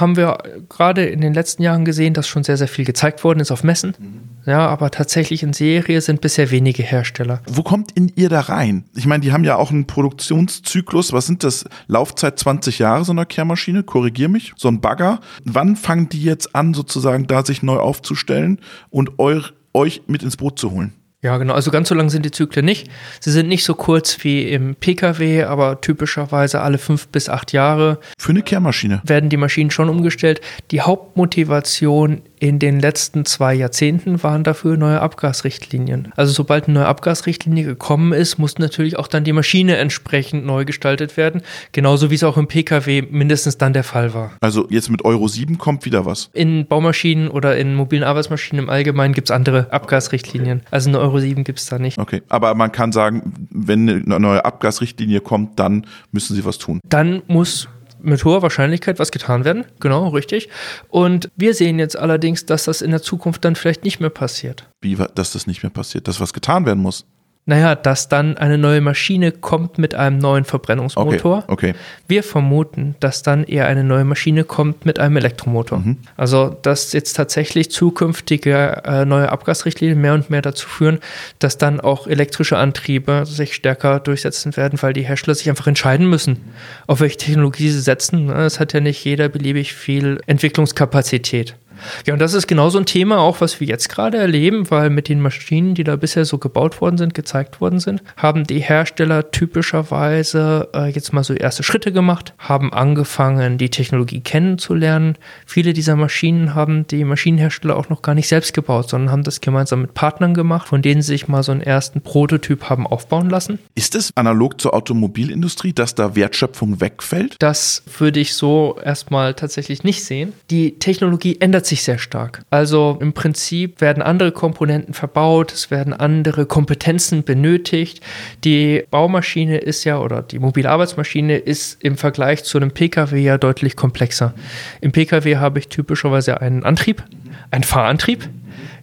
haben 0.00 0.16
wir 0.16 0.38
gerade 0.68 1.04
in 1.04 1.20
den 1.20 1.34
letzten 1.34 1.62
Jahren 1.62 1.84
gesehen, 1.84 2.14
dass 2.14 2.28
schon 2.28 2.44
sehr, 2.44 2.56
sehr 2.56 2.68
viel 2.68 2.84
gezeigt 2.84 3.24
worden 3.24 3.40
ist 3.40 3.50
auf 3.50 3.64
Messen. 3.64 3.94
Mhm. 3.98 4.20
Ja, 4.46 4.66
aber 4.66 4.90
tatsächlich 4.90 5.42
in 5.42 5.52
Serie 5.52 6.00
sind 6.00 6.20
bisher 6.20 6.50
wenige 6.50 6.82
Hersteller. 6.82 7.42
Wo 7.46 7.62
kommt 7.62 7.92
in 7.92 8.10
ihr 8.14 8.28
da 8.28 8.40
rein? 8.40 8.84
Ich 8.94 9.06
meine, 9.06 9.22
die 9.22 9.32
haben 9.32 9.44
ja 9.44 9.56
auch 9.56 9.70
einen 9.70 9.86
Produktionszyklus. 9.86 11.12
Was 11.12 11.26
sind 11.26 11.44
das? 11.44 11.64
Laufzeit 11.86 12.38
20 12.38 12.78
Jahre 12.78 13.04
so 13.04 13.12
einer 13.12 13.26
Kehrmaschine? 13.26 13.82
Korrigier 13.82 14.28
mich. 14.28 14.52
So 14.56 14.68
ein 14.68 14.80
Bagger. 14.80 15.20
Wann 15.44 15.76
fangen 15.76 16.08
die 16.08 16.22
jetzt 16.22 16.54
an, 16.54 16.74
sozusagen 16.74 17.26
da 17.26 17.44
sich 17.44 17.62
neu 17.62 17.78
aufzustellen 17.78 18.60
und 18.90 19.18
euch, 19.18 19.52
euch 19.74 20.02
mit 20.06 20.22
ins 20.22 20.36
Boot 20.36 20.58
zu 20.58 20.70
holen? 20.70 20.94
Ja, 21.20 21.36
genau. 21.36 21.54
Also 21.54 21.72
ganz 21.72 21.88
so 21.88 21.96
lang 21.96 22.10
sind 22.10 22.24
die 22.24 22.30
Zyklen 22.30 22.64
nicht. 22.64 22.88
Sie 23.18 23.32
sind 23.32 23.48
nicht 23.48 23.64
so 23.64 23.74
kurz 23.74 24.22
wie 24.22 24.48
im 24.48 24.76
Pkw, 24.76 25.44
aber 25.44 25.80
typischerweise 25.80 26.60
alle 26.60 26.78
fünf 26.78 27.08
bis 27.08 27.28
acht 27.28 27.52
Jahre. 27.52 27.98
Für 28.16 28.30
eine 28.30 28.42
Kehrmaschine. 28.42 29.02
Werden 29.04 29.28
die 29.28 29.36
Maschinen 29.36 29.72
schon 29.72 29.88
umgestellt. 29.88 30.40
Die 30.70 30.80
Hauptmotivation 30.80 32.22
in 32.40 32.58
den 32.58 32.80
letzten 32.80 33.24
zwei 33.24 33.54
Jahrzehnten 33.54 34.22
waren 34.22 34.44
dafür 34.44 34.76
neue 34.76 35.00
Abgasrichtlinien. 35.00 36.12
Also 36.16 36.32
sobald 36.32 36.64
eine 36.64 36.80
neue 36.80 36.86
Abgasrichtlinie 36.86 37.64
gekommen 37.64 38.12
ist, 38.12 38.38
muss 38.38 38.58
natürlich 38.58 38.98
auch 38.98 39.08
dann 39.08 39.24
die 39.24 39.32
Maschine 39.32 39.76
entsprechend 39.76 40.46
neu 40.46 40.64
gestaltet 40.64 41.16
werden. 41.16 41.42
Genauso 41.72 42.10
wie 42.10 42.14
es 42.14 42.24
auch 42.24 42.36
im 42.36 42.46
Pkw 42.46 43.02
mindestens 43.10 43.58
dann 43.58 43.72
der 43.72 43.84
Fall 43.84 44.14
war. 44.14 44.32
Also 44.40 44.66
jetzt 44.70 44.90
mit 44.90 45.04
Euro 45.04 45.28
7 45.28 45.58
kommt 45.58 45.84
wieder 45.84 46.06
was. 46.06 46.30
In 46.32 46.66
Baumaschinen 46.66 47.28
oder 47.28 47.56
in 47.56 47.74
mobilen 47.74 48.04
Arbeitsmaschinen 48.04 48.64
im 48.64 48.70
Allgemeinen 48.70 49.14
gibt 49.14 49.30
es 49.30 49.34
andere 49.34 49.72
Abgasrichtlinien. 49.72 50.62
Also 50.70 50.88
eine 50.90 51.00
Euro 51.00 51.18
7 51.18 51.44
gibt 51.44 51.58
es 51.58 51.66
da 51.66 51.78
nicht. 51.78 51.98
Okay, 51.98 52.22
aber 52.28 52.54
man 52.54 52.72
kann 52.72 52.92
sagen, 52.92 53.32
wenn 53.50 53.88
eine 53.88 54.20
neue 54.20 54.44
Abgasrichtlinie 54.44 55.20
kommt, 55.20 55.58
dann 55.58 55.86
müssen 56.12 56.34
sie 56.34 56.44
was 56.44 56.58
tun. 56.58 56.80
Dann 56.88 57.22
muss 57.26 57.68
mit 58.00 58.24
hoher 58.24 58.42
Wahrscheinlichkeit 58.42 58.98
was 58.98 59.10
getan 59.10 59.44
werden. 59.44 59.64
Genau, 59.80 60.08
richtig. 60.08 60.48
Und 60.88 61.30
wir 61.36 61.54
sehen 61.54 61.78
jetzt 61.78 61.96
allerdings, 61.96 62.46
dass 62.46 62.64
das 62.64 62.82
in 62.82 62.90
der 62.90 63.02
Zukunft 63.02 63.44
dann 63.44 63.56
vielleicht 63.56 63.84
nicht 63.84 64.00
mehr 64.00 64.10
passiert. 64.10 64.68
Wie, 64.80 64.96
dass 65.14 65.32
das 65.32 65.46
nicht 65.46 65.62
mehr 65.62 65.70
passiert, 65.70 66.08
dass 66.08 66.20
was 66.20 66.32
getan 66.32 66.66
werden 66.66 66.82
muss? 66.82 67.06
Naja, 67.48 67.76
dass 67.76 68.10
dann 68.10 68.36
eine 68.36 68.58
neue 68.58 68.82
Maschine 68.82 69.32
kommt 69.32 69.78
mit 69.78 69.94
einem 69.94 70.18
neuen 70.18 70.44
Verbrennungsmotor. 70.44 71.44
Okay, 71.46 71.70
okay. 71.70 71.74
Wir 72.06 72.22
vermuten, 72.22 72.94
dass 73.00 73.22
dann 73.22 73.42
eher 73.42 73.66
eine 73.66 73.84
neue 73.84 74.04
Maschine 74.04 74.44
kommt 74.44 74.84
mit 74.84 74.98
einem 74.98 75.16
Elektromotor. 75.16 75.78
Mhm. 75.78 75.96
Also, 76.18 76.54
dass 76.60 76.92
jetzt 76.92 77.14
tatsächlich 77.14 77.70
zukünftige 77.70 78.82
äh, 78.84 79.06
neue 79.06 79.32
Abgasrichtlinien 79.32 79.98
mehr 79.98 80.12
und 80.12 80.28
mehr 80.28 80.42
dazu 80.42 80.68
führen, 80.68 80.98
dass 81.38 81.56
dann 81.56 81.80
auch 81.80 82.06
elektrische 82.06 82.58
Antriebe 82.58 83.24
sich 83.24 83.54
stärker 83.54 83.98
durchsetzen 83.98 84.54
werden, 84.58 84.82
weil 84.82 84.92
die 84.92 85.08
Hersteller 85.08 85.34
sich 85.34 85.48
einfach 85.48 85.68
entscheiden 85.68 86.06
müssen, 86.10 86.52
auf 86.86 87.00
welche 87.00 87.16
Technologie 87.16 87.70
sie 87.70 87.80
setzen. 87.80 88.28
Es 88.28 88.60
hat 88.60 88.74
ja 88.74 88.80
nicht 88.80 89.02
jeder 89.02 89.30
beliebig 89.30 89.72
viel 89.72 90.20
Entwicklungskapazität. 90.26 91.56
Ja, 92.06 92.14
und 92.14 92.20
das 92.20 92.34
ist 92.34 92.46
genau 92.46 92.70
so 92.70 92.78
ein 92.78 92.86
Thema, 92.86 93.18
auch 93.18 93.40
was 93.40 93.60
wir 93.60 93.66
jetzt 93.66 93.88
gerade 93.88 94.18
erleben, 94.18 94.70
weil 94.70 94.90
mit 94.90 95.08
den 95.08 95.20
Maschinen, 95.20 95.74
die 95.74 95.84
da 95.84 95.96
bisher 95.96 96.24
so 96.24 96.38
gebaut 96.38 96.80
worden 96.80 96.98
sind, 96.98 97.14
gezeigt 97.14 97.60
worden 97.60 97.80
sind, 97.80 98.02
haben 98.16 98.44
die 98.44 98.60
Hersteller 98.60 99.30
typischerweise 99.30 100.68
äh, 100.74 100.90
jetzt 100.90 101.12
mal 101.12 101.24
so 101.24 101.34
erste 101.34 101.62
Schritte 101.62 101.92
gemacht, 101.92 102.34
haben 102.38 102.72
angefangen, 102.72 103.58
die 103.58 103.70
Technologie 103.70 104.20
kennenzulernen. 104.20 105.16
Viele 105.46 105.72
dieser 105.72 105.96
Maschinen 105.96 106.54
haben 106.54 106.86
die 106.86 107.04
Maschinenhersteller 107.04 107.76
auch 107.76 107.88
noch 107.88 108.02
gar 108.02 108.14
nicht 108.14 108.28
selbst 108.28 108.54
gebaut, 108.54 108.90
sondern 108.90 109.12
haben 109.12 109.22
das 109.22 109.40
gemeinsam 109.40 109.82
mit 109.82 109.94
Partnern 109.94 110.34
gemacht, 110.34 110.68
von 110.68 110.82
denen 110.82 111.02
sie 111.02 111.08
sich 111.08 111.28
mal 111.28 111.42
so 111.42 111.52
einen 111.52 111.60
ersten 111.60 112.00
Prototyp 112.00 112.68
haben 112.68 112.86
aufbauen 112.86 113.30
lassen. 113.30 113.58
Ist 113.74 113.94
es 113.94 114.10
analog 114.16 114.60
zur 114.60 114.74
Automobilindustrie, 114.74 115.72
dass 115.72 115.94
da 115.94 116.14
Wertschöpfung 116.14 116.80
wegfällt? 116.80 117.36
Das 117.38 117.82
würde 117.98 118.20
ich 118.20 118.34
so 118.34 118.78
erstmal 118.82 119.34
tatsächlich 119.34 119.84
nicht 119.84 120.04
sehen. 120.04 120.32
Die 120.50 120.78
Technologie 120.78 121.36
ändert 121.40 121.66
sich 121.66 121.67
sehr 121.76 121.98
stark. 121.98 122.42
Also 122.50 122.98
im 123.00 123.12
Prinzip 123.12 123.80
werden 123.80 124.02
andere 124.02 124.32
Komponenten 124.32 124.94
verbaut, 124.94 125.52
es 125.52 125.70
werden 125.70 125.92
andere 125.92 126.46
Kompetenzen 126.46 127.24
benötigt. 127.24 128.00
Die 128.44 128.84
Baumaschine 128.90 129.58
ist 129.58 129.84
ja 129.84 129.98
oder 129.98 130.22
die 130.22 130.38
mobile 130.38 130.68
Arbeitsmaschine 130.68 131.36
ist 131.36 131.82
im 131.82 131.96
Vergleich 131.96 132.44
zu 132.44 132.58
einem 132.58 132.70
Pkw 132.70 133.18
ja 133.18 133.38
deutlich 133.38 133.76
komplexer. 133.76 134.34
Im 134.80 134.92
Pkw 134.92 135.36
habe 135.36 135.58
ich 135.58 135.68
typischerweise 135.68 136.40
einen 136.40 136.64
Antrieb, 136.64 137.04
einen 137.50 137.64
Fahrantrieb. 137.64 138.28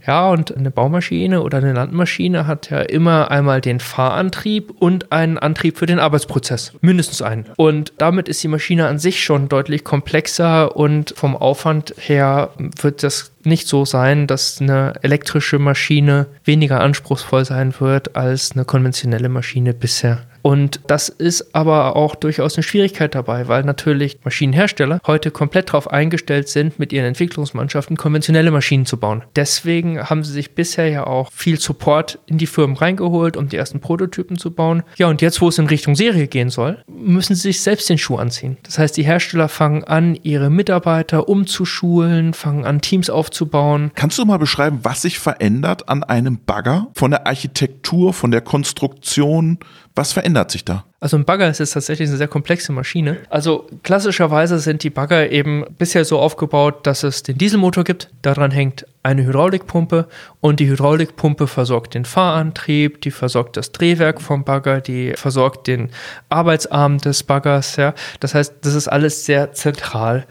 Ja, 0.08 0.30
und 0.30 0.56
eine 0.56 0.72
Baumaschine 0.72 1.42
oder 1.42 1.58
eine 1.58 1.74
Landmaschine 1.74 2.46
hat 2.46 2.70
ja 2.70 2.82
immer 2.82 3.32
einmal 3.32 3.62
den 3.62 3.80
Fahrantrieb 3.80 4.72
und 4.80 5.12
einen 5.12 5.38
Antrieb 5.38 5.78
für 5.78 5.86
den 5.86 6.00
Arbeitsprozess. 6.00 6.74
Mindestens 6.82 7.22
einen. 7.22 7.46
Und 7.58 7.94
damit 7.98 8.28
ist 8.28 8.44
die 8.44 8.48
Maschine 8.48 8.88
an 8.88 9.00
sich 9.00 9.24
schon 9.24 9.50
deutlich 9.50 9.84
komplexer 9.84 10.76
und 10.76 11.14
vom 11.16 11.36
Aufwand 11.36 11.96
her 11.98 12.52
wird 12.82 13.04
das 13.04 13.32
nicht 13.44 13.68
so 13.68 13.86
sein, 13.86 14.28
dass 14.28 14.62
eine 14.62 14.94
elektrische 15.02 15.60
Maschine 15.60 16.28
weniger 16.44 16.82
anspruchsvoll 16.82 17.46
sein 17.46 17.74
wird 17.80 18.16
als 18.16 18.52
eine 18.54 18.66
konventionelle 18.66 19.30
Maschine 19.30 19.74
bisher. 19.74 20.24
Und 20.46 20.82
das 20.86 21.10
ist 21.10 21.56
aber 21.56 21.96
auch 21.96 22.14
durchaus 22.14 22.56
eine 22.56 22.62
Schwierigkeit 22.62 23.16
dabei, 23.16 23.48
weil 23.48 23.64
natürlich 23.64 24.20
Maschinenhersteller 24.24 25.02
heute 25.08 25.32
komplett 25.32 25.70
darauf 25.70 25.92
eingestellt 25.92 26.50
sind, 26.50 26.78
mit 26.78 26.94
ihren 26.94 27.08
Entwicklungsmannschaften 27.08 27.98
konventionelle 27.98 28.52
Maschinen 28.52 28.86
zu 28.86 28.98
bauen. 28.98 29.24
Deswegen 29.36 30.08
haben 30.08 30.24
sie 30.24 30.32
sich 30.32 30.54
bisher 30.54 30.88
ja 30.88 31.08
auch 31.08 31.32
viel 31.32 31.60
Support 31.60 32.20
in 32.28 32.38
die 32.38 32.46
Firmen 32.46 32.78
reingeholt, 32.78 33.38
um 33.38 33.50
die 33.50 33.58
ersten 33.58 33.80
Prototypen 33.80 34.38
zu 34.38 34.52
bauen. 34.52 34.84
Ja, 34.98 35.08
und 35.08 35.24
jetzt, 35.24 35.42
wo 35.42 35.48
es 35.48 35.58
in 35.58 35.66
Richtung 35.66 35.96
Serie 35.96 36.28
gehen 36.28 36.52
soll, 36.52 36.78
müssen 36.88 37.34
sie 37.34 37.42
sich 37.42 37.62
selbst 37.62 37.90
den 37.90 37.98
Schuh 37.98 38.18
anziehen. 38.18 38.58
Das 38.62 38.78
heißt, 38.78 38.96
die 38.98 39.04
Hersteller 39.04 39.50
fangen 39.50 39.84
an, 39.84 40.14
ihre 40.22 40.52
Mitarbeiter 40.52 41.28
umzuschulen, 41.28 42.36
fangen 42.36 42.66
an, 42.66 42.82
Teams 42.82 43.10
aufzubauen. 43.10 43.90
Kannst 43.96 44.20
du 44.20 44.26
mal 44.26 44.38
beschreiben, 44.38 44.82
was 44.84 45.02
sich 45.02 45.18
verändert 45.18 45.90
an 45.90 46.04
einem 46.04 46.38
Bagger? 46.46 46.90
Von 46.94 47.10
der 47.10 47.26
Architektur, 47.26 48.14
von 48.14 48.30
der 48.30 48.42
Konstruktion? 48.42 49.58
Was 49.96 50.12
verändert 50.12 50.52
sich 50.52 50.66
da? 50.66 50.84
Also 51.00 51.16
ein 51.16 51.24
Bagger 51.24 51.50
ist 51.50 51.60
jetzt 51.60 51.72
tatsächlich 51.72 52.10
eine 52.10 52.18
sehr 52.18 52.28
komplexe 52.28 52.74
Maschine. 52.74 53.18
Also 53.30 53.68
klassischerweise 53.84 54.60
sind 54.60 54.84
die 54.84 54.90
Bagger 54.90 55.32
eben 55.32 55.64
bisher 55.78 56.04
so 56.04 56.20
aufgebaut, 56.20 56.86
dass 56.86 57.04
es 57.04 57.24
den 57.24 57.38
Dieselmotor 57.38 57.86
gibt. 57.86 58.10
Daran 58.22 58.52
hängt 58.52 58.86
eine 59.04 59.24
Hydraulikpumpe 59.24 60.08
und 60.42 60.60
die 60.60 60.68
Hydraulikpumpe 60.68 61.48
versorgt 61.48 61.94
den 61.94 62.04
Fahrantrieb, 62.04 63.02
die 63.02 63.12
versorgt 63.12 63.56
das 63.56 63.72
Drehwerk 63.72 64.22
vom 64.22 64.44
Bagger, 64.44 64.82
die 64.82 65.14
versorgt 65.16 65.68
den 65.68 65.92
Arbeitsarm 66.28 66.98
des 66.98 67.24
Baggers. 67.24 67.78
Ja. 67.78 67.94
Das 68.20 68.36
heißt, 68.36 68.56
das 68.62 68.74
ist 68.74 68.90
alles 68.90 69.26
sehr 69.26 69.54
zentral. 69.54 70.26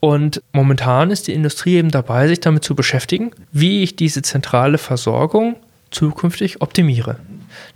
Und 0.00 0.42
momentan 0.52 1.10
ist 1.10 1.26
die 1.26 1.32
Industrie 1.32 1.76
eben 1.76 1.90
dabei, 1.90 2.28
sich 2.28 2.40
damit 2.40 2.64
zu 2.64 2.74
beschäftigen, 2.74 3.30
wie 3.50 3.82
ich 3.82 3.96
diese 3.96 4.20
zentrale 4.20 4.76
Versorgung 4.76 5.56
zukünftig 5.90 6.60
optimiere. 6.60 7.16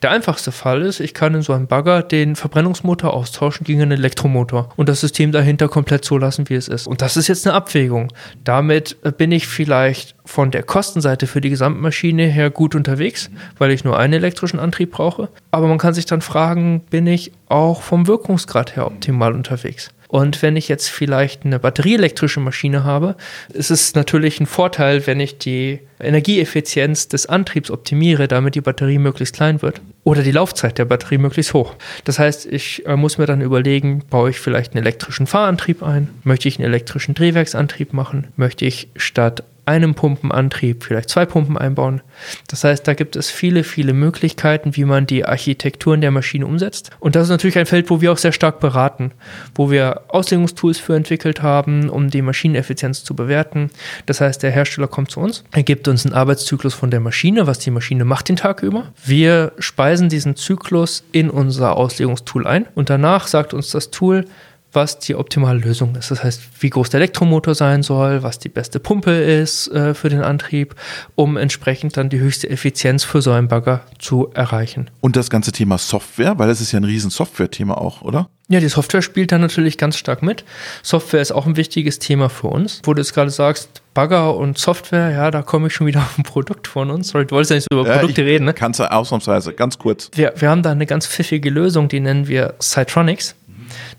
Der 0.02 0.12
einfachste 0.12 0.50
Fall 0.50 0.80
ist, 0.80 0.98
ich 0.98 1.12
kann 1.12 1.34
in 1.34 1.42
so 1.42 1.52
einem 1.52 1.66
Bagger 1.66 2.02
den 2.02 2.34
Verbrennungsmotor 2.34 3.12
austauschen 3.12 3.64
gegen 3.64 3.82
einen 3.82 3.92
Elektromotor 3.92 4.70
und 4.76 4.88
das 4.88 5.00
System 5.00 5.30
dahinter 5.30 5.68
komplett 5.68 6.06
so 6.06 6.16
lassen, 6.16 6.48
wie 6.48 6.54
es 6.54 6.68
ist. 6.68 6.86
Und 6.86 7.02
das 7.02 7.18
ist 7.18 7.28
jetzt 7.28 7.46
eine 7.46 7.54
Abwägung. 7.54 8.10
Damit 8.42 8.96
bin 9.18 9.30
ich 9.30 9.46
vielleicht 9.46 10.14
von 10.24 10.50
der 10.50 10.62
Kostenseite 10.62 11.26
für 11.26 11.42
die 11.42 11.50
Gesamtmaschine 11.50 12.24
her 12.24 12.48
gut 12.48 12.74
unterwegs, 12.74 13.30
weil 13.58 13.72
ich 13.72 13.84
nur 13.84 13.98
einen 13.98 14.14
elektrischen 14.14 14.58
Antrieb 14.58 14.92
brauche. 14.92 15.28
Aber 15.50 15.66
man 15.66 15.76
kann 15.76 15.92
sich 15.92 16.06
dann 16.06 16.22
fragen, 16.22 16.80
bin 16.88 17.06
ich 17.06 17.32
auch 17.48 17.82
vom 17.82 18.06
Wirkungsgrad 18.06 18.76
her 18.76 18.86
optimal 18.86 19.34
unterwegs? 19.34 19.90
Und 20.10 20.42
wenn 20.42 20.56
ich 20.56 20.66
jetzt 20.66 20.88
vielleicht 20.88 21.44
eine 21.44 21.60
batterieelektrische 21.60 22.40
Maschine 22.40 22.82
habe, 22.82 23.14
ist 23.52 23.70
es 23.70 23.94
natürlich 23.94 24.40
ein 24.40 24.46
Vorteil, 24.46 25.06
wenn 25.06 25.20
ich 25.20 25.38
die 25.38 25.78
Energieeffizienz 26.00 27.06
des 27.06 27.26
Antriebs 27.26 27.70
optimiere, 27.70 28.26
damit 28.26 28.56
die 28.56 28.60
Batterie 28.60 28.98
möglichst 28.98 29.36
klein 29.36 29.62
wird. 29.62 29.80
Oder 30.02 30.24
die 30.24 30.32
Laufzeit 30.32 30.78
der 30.78 30.86
Batterie 30.86 31.18
möglichst 31.18 31.54
hoch. 31.54 31.76
Das 32.04 32.18
heißt, 32.18 32.46
ich 32.46 32.84
äh, 32.86 32.96
muss 32.96 33.18
mir 33.18 33.26
dann 33.26 33.40
überlegen, 33.40 34.02
baue 34.10 34.30
ich 34.30 34.40
vielleicht 34.40 34.72
einen 34.72 34.84
elektrischen 34.84 35.28
Fahrantrieb 35.28 35.80
ein? 35.84 36.08
Möchte 36.24 36.48
ich 36.48 36.58
einen 36.58 36.66
elektrischen 36.66 37.14
Drehwerksantrieb 37.14 37.92
machen? 37.92 38.26
Möchte 38.34 38.64
ich 38.64 38.88
statt 38.96 39.44
einem 39.66 39.94
Pumpenantrieb 39.94 40.84
vielleicht 40.84 41.10
zwei 41.10 41.26
Pumpen 41.26 41.56
einbauen. 41.56 42.02
Das 42.48 42.64
heißt, 42.64 42.86
da 42.86 42.94
gibt 42.94 43.16
es 43.16 43.30
viele, 43.30 43.64
viele 43.64 43.92
Möglichkeiten, 43.92 44.76
wie 44.76 44.84
man 44.84 45.06
die 45.06 45.24
Architekturen 45.24 46.00
der 46.00 46.10
Maschine 46.10 46.46
umsetzt. 46.46 46.90
Und 47.00 47.16
das 47.16 47.24
ist 47.24 47.30
natürlich 47.30 47.58
ein 47.58 47.66
Feld, 47.66 47.90
wo 47.90 48.00
wir 48.00 48.12
auch 48.12 48.18
sehr 48.18 48.32
stark 48.32 48.60
beraten, 48.60 49.12
wo 49.54 49.70
wir 49.70 50.02
Auslegungstools 50.08 50.78
für 50.78 50.96
entwickelt 50.96 51.42
haben, 51.42 51.88
um 51.88 52.10
die 52.10 52.22
Maschineneffizienz 52.22 53.04
zu 53.04 53.14
bewerten. 53.14 53.70
Das 54.06 54.20
heißt, 54.20 54.42
der 54.42 54.50
Hersteller 54.50 54.88
kommt 54.88 55.10
zu 55.10 55.20
uns, 55.20 55.44
er 55.52 55.62
gibt 55.62 55.88
uns 55.88 56.04
einen 56.04 56.14
Arbeitszyklus 56.14 56.74
von 56.74 56.90
der 56.90 57.00
Maschine, 57.00 57.46
was 57.46 57.58
die 57.58 57.70
Maschine 57.70 58.04
macht 58.04 58.28
den 58.28 58.36
Tag 58.36 58.62
über. 58.62 58.92
Wir 59.04 59.52
speisen 59.58 60.08
diesen 60.08 60.36
Zyklus 60.36 61.04
in 61.12 61.30
unser 61.30 61.76
Auslegungstool 61.76 62.46
ein 62.46 62.66
und 62.74 62.90
danach 62.90 63.26
sagt 63.26 63.54
uns 63.54 63.70
das 63.70 63.90
Tool, 63.90 64.24
was 64.72 64.98
die 64.98 65.14
optimale 65.14 65.58
Lösung 65.58 65.96
ist. 65.96 66.10
Das 66.10 66.22
heißt, 66.22 66.42
wie 66.60 66.70
groß 66.70 66.90
der 66.90 66.98
Elektromotor 66.98 67.54
sein 67.54 67.82
soll, 67.82 68.22
was 68.22 68.38
die 68.38 68.48
beste 68.48 68.78
Pumpe 68.78 69.10
ist 69.10 69.68
äh, 69.68 69.94
für 69.94 70.08
den 70.08 70.22
Antrieb, 70.22 70.74
um 71.16 71.36
entsprechend 71.36 71.96
dann 71.96 72.08
die 72.08 72.20
höchste 72.20 72.48
Effizienz 72.48 73.04
für 73.04 73.20
so 73.20 73.32
einen 73.32 73.48
Bagger 73.48 73.80
zu 73.98 74.30
erreichen. 74.34 74.90
Und 75.00 75.16
das 75.16 75.30
ganze 75.30 75.52
Thema 75.52 75.78
Software, 75.78 76.38
weil 76.38 76.48
das 76.48 76.60
ist 76.60 76.72
ja 76.72 76.78
ein 76.78 76.84
riesen 76.84 77.10
Software-Thema 77.10 77.78
auch, 77.78 78.02
oder? 78.02 78.28
Ja, 78.48 78.58
die 78.58 78.68
Software 78.68 79.02
spielt 79.02 79.30
da 79.30 79.38
natürlich 79.38 79.78
ganz 79.78 79.96
stark 79.96 80.22
mit. 80.22 80.44
Software 80.82 81.20
ist 81.20 81.30
auch 81.30 81.46
ein 81.46 81.56
wichtiges 81.56 82.00
Thema 82.00 82.28
für 82.28 82.48
uns. 82.48 82.80
Wo 82.84 82.94
du 82.94 83.00
jetzt 83.00 83.14
gerade 83.14 83.30
sagst, 83.30 83.82
Bagger 83.94 84.36
und 84.36 84.58
Software, 84.58 85.10
ja, 85.10 85.30
da 85.30 85.42
komme 85.42 85.68
ich 85.68 85.74
schon 85.74 85.86
wieder 85.86 86.00
auf 86.00 86.18
ein 86.18 86.24
Produkt 86.24 86.66
von 86.66 86.90
uns. 86.90 87.08
Sorry, 87.08 87.26
du 87.26 87.34
wolltest 87.34 87.50
ja 87.50 87.56
nicht 87.56 87.66
so 87.70 87.80
über 87.80 87.88
Ja, 87.88 87.98
Produkte 87.98 88.24
reden, 88.24 88.44
ne? 88.44 88.54
Kannst 88.54 88.80
du 88.80 88.90
ausnahmsweise, 88.90 89.52
ganz 89.52 89.78
kurz. 89.78 90.10
Wir, 90.14 90.32
wir 90.36 90.48
haben 90.48 90.62
da 90.62 90.72
eine 90.72 90.86
ganz 90.86 91.06
pfiffige 91.06 91.50
Lösung, 91.50 91.88
die 91.88 92.00
nennen 92.00 92.26
wir 92.26 92.54
Cytronics. 92.60 93.34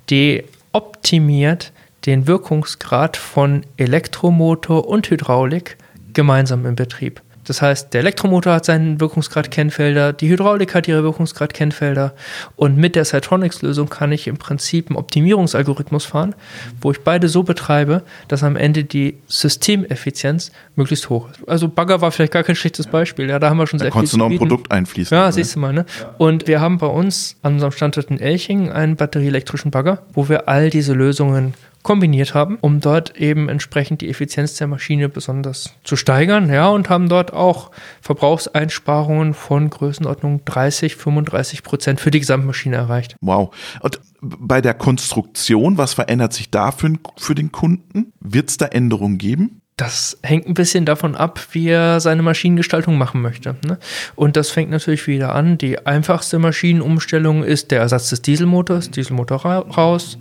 Die 0.10 0.44
optimiert 0.72 1.72
den 2.06 2.28
Wirkungsgrad 2.28 3.18
von 3.18 3.66
Elektromotor 3.78 4.88
und 4.88 5.10
Hydraulik 5.10 5.78
gemeinsam 6.14 6.66
im 6.66 6.76
Betrieb. 6.76 7.22
Das 7.46 7.62
heißt, 7.62 7.94
der 7.94 8.02
Elektromotor 8.02 8.54
hat 8.54 8.66
seinen 8.66 9.00
Wirkungsgrad-Kennfelder, 9.00 10.14
die 10.14 10.30
Hydraulik 10.30 10.76
hat 10.76 10.88
ihre 10.88 11.04
Wirkungsgrad-Kennfelder 11.04 12.14
und 12.56 12.78
mit 12.78 12.96
der 12.96 13.06
Cytronics-Lösung 13.06 13.90
kann 13.90 14.12
ich 14.12 14.28
im 14.28 14.38
Prinzip 14.38 14.90
einen 14.90 14.98
Optimierungsalgorithmus 14.98 16.06
fahren, 16.06 16.36
wo 16.82 16.92
ich 16.92 17.02
beide 17.02 17.30
so 17.30 17.44
betreibe, 17.44 18.04
dass 18.28 18.44
am 18.44 18.56
Ende 18.56 18.84
die 18.84 19.18
Systemeffizienz 19.28 20.52
möglichst 20.76 21.10
hoch 21.10 21.30
ist. 21.32 21.48
Also 21.48 21.68
Bagger 21.68 22.02
war 22.02 22.12
vielleicht 22.12 22.34
gar 22.34 22.44
kein 22.44 22.56
schlechtes 22.56 22.88
Beispiel, 22.88 23.30
ja, 23.30 23.40
da 23.40 23.50
haben 23.50 23.58
wir 23.58 23.68
schon 23.68 23.80
Da 23.80 23.86
sehr 23.86 23.92
viel 23.92 23.94
konntest 23.94 24.14
du 24.14 24.18
noch 24.18 24.30
ein. 24.30 24.38
Produkt 24.38 24.72
einfließen. 24.72 25.16
Ja, 25.16 25.26
lassen, 25.26 25.36
siehst 25.36 25.56
du 25.56 25.60
mal, 25.60 25.74
ne? 25.74 25.86
Und 26.18 26.48
wir 26.48 26.62
haben 26.62 26.78
bei 26.78 26.88
uns 26.88 27.38
an 27.42 27.54
unserem 27.54 27.72
Standort 27.72 28.10
in 28.12 28.20
Elching 28.20 28.72
einen 28.72 28.96
batterieelektrischen 28.96 29.72
Bagger, 29.72 30.04
wo 30.14 30.30
wir 30.30 30.48
all 30.48 30.70
diese 30.70 30.94
Lösungen 30.94 31.54
kombiniert 31.84 32.34
haben, 32.34 32.58
um 32.62 32.80
dort 32.80 33.16
eben 33.18 33.50
entsprechend 33.50 34.02
die 34.02 34.10
Effizienz 34.10 34.56
der 34.56 34.68
Maschine 34.68 35.10
besonders 35.10 35.76
zu 35.84 35.96
steigern, 35.96 36.52
ja, 36.52 36.70
und 36.70 36.90
haben 36.90 37.10
dort 37.10 37.34
auch 37.34 37.72
Verbrauchseinsparungen 38.02 39.34
von 39.34 39.70
Größenordnung 39.70 40.46
30, 40.46 40.96
35 40.96 41.64
Prozent 41.64 42.00
für 42.00 42.12
die 42.12 42.20
Gesamtmaschine 42.20 42.76
erreicht. 42.76 43.16
Wow. 43.22 43.54
Und 43.82 44.00
bei 44.22 44.62
der 44.62 44.74
Konstruktion, 44.74 45.78
was 45.78 45.94
verändert 45.94 46.34
sich 46.34 46.52
da 46.52 46.72
für, 46.72 46.94
für 47.18 47.36
den 47.36 47.52
Kunden? 47.52 48.14
Wird 48.20 48.50
es 48.50 48.58
da 48.58 48.68
Änderungen 48.68 49.18
geben? 49.18 49.62
Das 49.78 50.20
hängt 50.22 50.48
ein 50.48 50.54
bisschen 50.54 50.86
davon 50.86 51.16
ab, 51.16 51.40
wie 51.54 51.70
er 51.70 52.00
seine 52.00 52.22
Maschinengestaltung 52.22 53.00
machen 53.00 53.20
möchte. 53.22 53.56
Ne? 53.66 53.80
Und 54.16 54.38
das 54.38 54.52
fängt 54.52 54.70
natürlich 54.70 55.08
wieder 55.08 55.34
an. 55.34 55.58
Die 55.58 55.88
einfachste 55.88 56.38
Maschinenumstellung 56.38 57.44
ist 57.44 57.72
der 57.72 57.80
Ersatz 57.80 58.10
des 58.10 58.22
Dieselmotors, 58.22 58.92
Dieselmotor 58.92 59.40
raus, 59.40 60.20